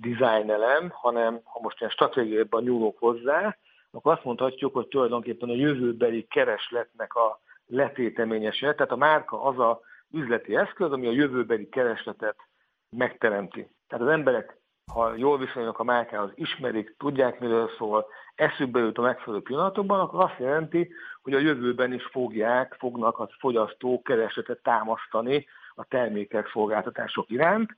design 0.01 0.49
elem, 0.49 0.89
hanem 0.89 1.39
ha 1.43 1.59
most 1.61 1.79
ilyen 1.79 1.91
stratégiában 1.91 2.63
nyúlok 2.63 2.99
hozzá, 2.99 3.57
akkor 3.91 4.13
azt 4.13 4.23
mondhatjuk, 4.23 4.73
hogy 4.73 4.87
tulajdonképpen 4.87 5.49
a 5.49 5.55
jövőbeli 5.55 6.27
keresletnek 6.27 7.15
a 7.15 7.39
letéteményese, 7.67 8.73
tehát 8.73 8.91
a 8.91 8.95
márka 8.95 9.43
az 9.43 9.59
a 9.59 9.81
üzleti 10.11 10.55
eszköz, 10.55 10.91
ami 10.91 11.07
a 11.07 11.11
jövőbeli 11.11 11.69
keresletet 11.69 12.35
megteremti. 12.89 13.69
Tehát 13.87 14.05
az 14.05 14.11
emberek, 14.11 14.57
ha 14.93 15.15
jól 15.15 15.37
viszonyulnak 15.37 15.79
a 15.79 15.83
márkához, 15.83 16.31
ismerik, 16.35 16.95
tudják, 16.97 17.39
miről 17.39 17.69
szól, 17.77 18.07
eszükbe 18.35 18.79
jut 18.79 18.97
a 18.97 19.01
megfelelő 19.01 19.41
pillanatokban, 19.41 19.99
akkor 19.99 20.23
azt 20.23 20.39
jelenti, 20.39 20.91
hogy 21.21 21.33
a 21.33 21.39
jövőben 21.39 21.93
is 21.93 22.05
fogják, 22.05 22.75
fognak 22.79 23.19
a 23.19 23.29
fogyasztók 23.39 24.03
keresletet 24.03 24.63
támasztani 24.63 25.45
a 25.75 25.83
termékek, 25.83 26.49
szolgáltatások 26.49 27.29
iránt. 27.29 27.75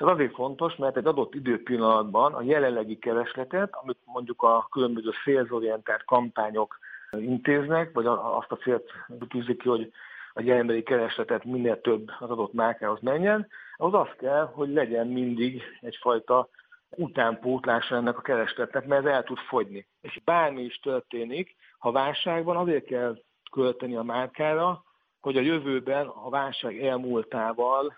Ez 0.00 0.06
azért 0.06 0.34
fontos, 0.34 0.76
mert 0.76 0.96
egy 0.96 1.06
adott 1.06 1.34
időpillanatban 1.34 2.34
a 2.34 2.42
jelenlegi 2.42 2.98
keresletet, 2.98 3.74
amit 3.82 3.98
mondjuk 4.04 4.42
a 4.42 4.68
különböző 4.70 5.10
szélzorientált 5.24 6.04
kampányok 6.04 6.78
intéznek, 7.10 7.92
vagy 7.92 8.06
azt 8.06 8.52
a 8.52 8.56
célt 8.56 8.90
tűzik 9.28 9.58
ki, 9.58 9.68
hogy 9.68 9.92
a 10.32 10.42
jelenbeli 10.42 10.82
keresletet 10.82 11.44
minél 11.44 11.80
több 11.80 12.10
az 12.18 12.30
adott 12.30 12.52
márkához 12.52 13.00
menjen, 13.00 13.48
az 13.76 13.94
az 13.94 14.08
kell, 14.18 14.50
hogy 14.54 14.68
legyen 14.68 15.06
mindig 15.06 15.62
egyfajta 15.80 16.48
utánpótlása 16.90 17.96
ennek 17.96 18.18
a 18.18 18.22
keresletnek, 18.22 18.86
mert 18.86 19.06
ez 19.06 19.12
el 19.12 19.22
tud 19.22 19.38
fogyni. 19.38 19.86
És 20.00 20.20
bármi 20.24 20.62
is 20.62 20.78
történik, 20.78 21.56
ha 21.78 21.92
válság 21.92 22.44
van, 22.44 22.56
azért 22.56 22.84
kell 22.84 23.22
költeni 23.50 23.96
a 23.96 24.02
márkára, 24.02 24.82
hogy 25.20 25.36
a 25.36 25.40
jövőben 25.40 26.06
a 26.06 26.30
válság 26.30 26.84
elmúltával 26.84 27.96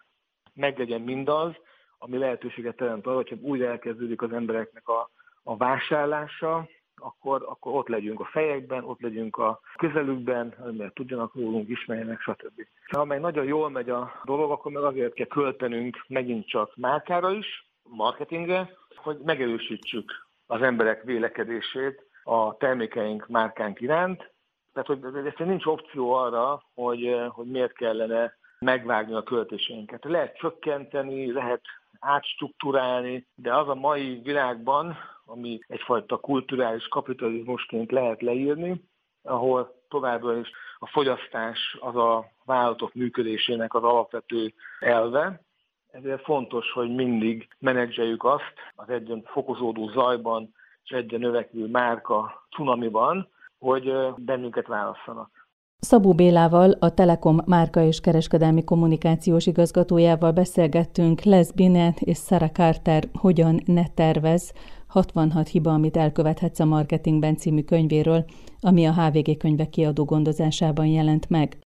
meglegyen 0.54 1.00
mindaz, 1.00 1.54
ami 2.04 2.18
lehetőséget 2.18 2.76
teremt 2.76 3.06
arra, 3.06 3.16
hogyha 3.16 3.36
újra 3.40 3.66
elkezdődik 3.66 4.22
az 4.22 4.32
embereknek 4.32 4.88
a, 4.88 5.10
a 5.42 5.56
vásárlása, 5.56 6.68
akkor, 6.96 7.44
akkor 7.48 7.74
ott 7.74 7.88
legyünk 7.88 8.20
a 8.20 8.24
fejekben, 8.24 8.84
ott 8.84 9.00
legyünk 9.00 9.36
a 9.36 9.60
közelükben, 9.76 10.54
mert 10.76 10.94
tudjanak 10.94 11.34
rólunk, 11.34 11.68
ismerjenek, 11.68 12.20
stb. 12.20 12.66
Ha 12.90 13.00
amely 13.00 13.18
nagyon 13.18 13.44
jól 13.44 13.70
megy 13.70 13.90
a 13.90 14.20
dolog, 14.24 14.50
akkor 14.50 14.72
meg 14.72 14.82
azért 14.82 15.14
kell 15.14 15.26
költenünk 15.26 16.04
megint 16.08 16.48
csak 16.48 16.76
márkára 16.76 17.30
is, 17.30 17.68
marketingre, 17.82 18.70
hogy 18.96 19.18
megerősítsük 19.24 20.12
az 20.46 20.62
emberek 20.62 21.02
vélekedését 21.02 22.06
a 22.24 22.56
termékeink, 22.56 23.28
márkánk 23.28 23.80
iránt. 23.80 24.30
Tehát, 24.72 24.88
hogy 24.88 25.26
ez 25.26 25.46
nincs 25.46 25.66
opció 25.66 26.12
arra, 26.12 26.62
hogy, 26.74 27.16
hogy 27.28 27.46
miért 27.46 27.72
kellene 27.72 28.36
megvágni 28.58 29.14
a 29.14 29.22
költéseinket. 29.22 30.04
Lehet 30.04 30.36
csökkenteni, 30.36 31.32
lehet 31.32 31.60
átstruktúrálni, 32.02 33.26
de 33.34 33.54
az 33.54 33.68
a 33.68 33.74
mai 33.74 34.20
világban, 34.22 34.96
ami 35.24 35.58
egyfajta 35.68 36.16
kulturális 36.16 36.88
kapitalizmusként 36.88 37.90
lehet 37.90 38.22
leírni, 38.22 38.82
ahol 39.22 39.82
továbbra 39.88 40.36
is 40.36 40.50
a 40.78 40.86
fogyasztás 40.86 41.76
az 41.80 41.96
a 41.96 42.24
vállalatok 42.44 42.94
működésének 42.94 43.74
az 43.74 43.82
alapvető 43.82 44.52
elve, 44.80 45.40
ezért 45.90 46.22
fontos, 46.22 46.72
hogy 46.72 46.94
mindig 46.94 47.48
menedzseljük 47.58 48.24
azt 48.24 48.54
az 48.74 48.88
egyen 48.88 49.22
fokozódó 49.24 49.88
zajban 49.88 50.54
és 50.84 50.90
egyre 50.90 51.18
növekvő 51.18 51.66
márka 51.66 52.46
cunamiban, 52.50 53.28
hogy 53.58 53.92
bennünket 54.16 54.66
válasszanak. 54.66 55.41
Szabó 55.84 56.12
Bélával, 56.12 56.70
a 56.78 56.94
Telekom 56.94 57.40
márka 57.46 57.82
és 57.84 58.00
kereskedelmi 58.00 58.64
kommunikációs 58.64 59.46
igazgatójával 59.46 60.32
beszélgettünk 60.32 61.22
Les 61.22 61.52
Binet 61.54 62.00
és 62.00 62.18
Sarah 62.18 62.50
Carter 62.50 63.08
Hogyan 63.12 63.62
ne 63.66 63.86
tervez, 63.94 64.52
66 64.86 65.48
hiba, 65.48 65.72
amit 65.72 65.96
elkövethetsz 65.96 66.60
a 66.60 66.64
marketingben 66.64 67.36
című 67.36 67.62
könyvéről, 67.62 68.24
ami 68.60 68.86
a 68.86 68.94
HVG 68.94 69.36
könyvek 69.36 69.68
kiadó 69.68 70.04
gondozásában 70.04 70.86
jelent 70.86 71.30
meg. 71.30 71.58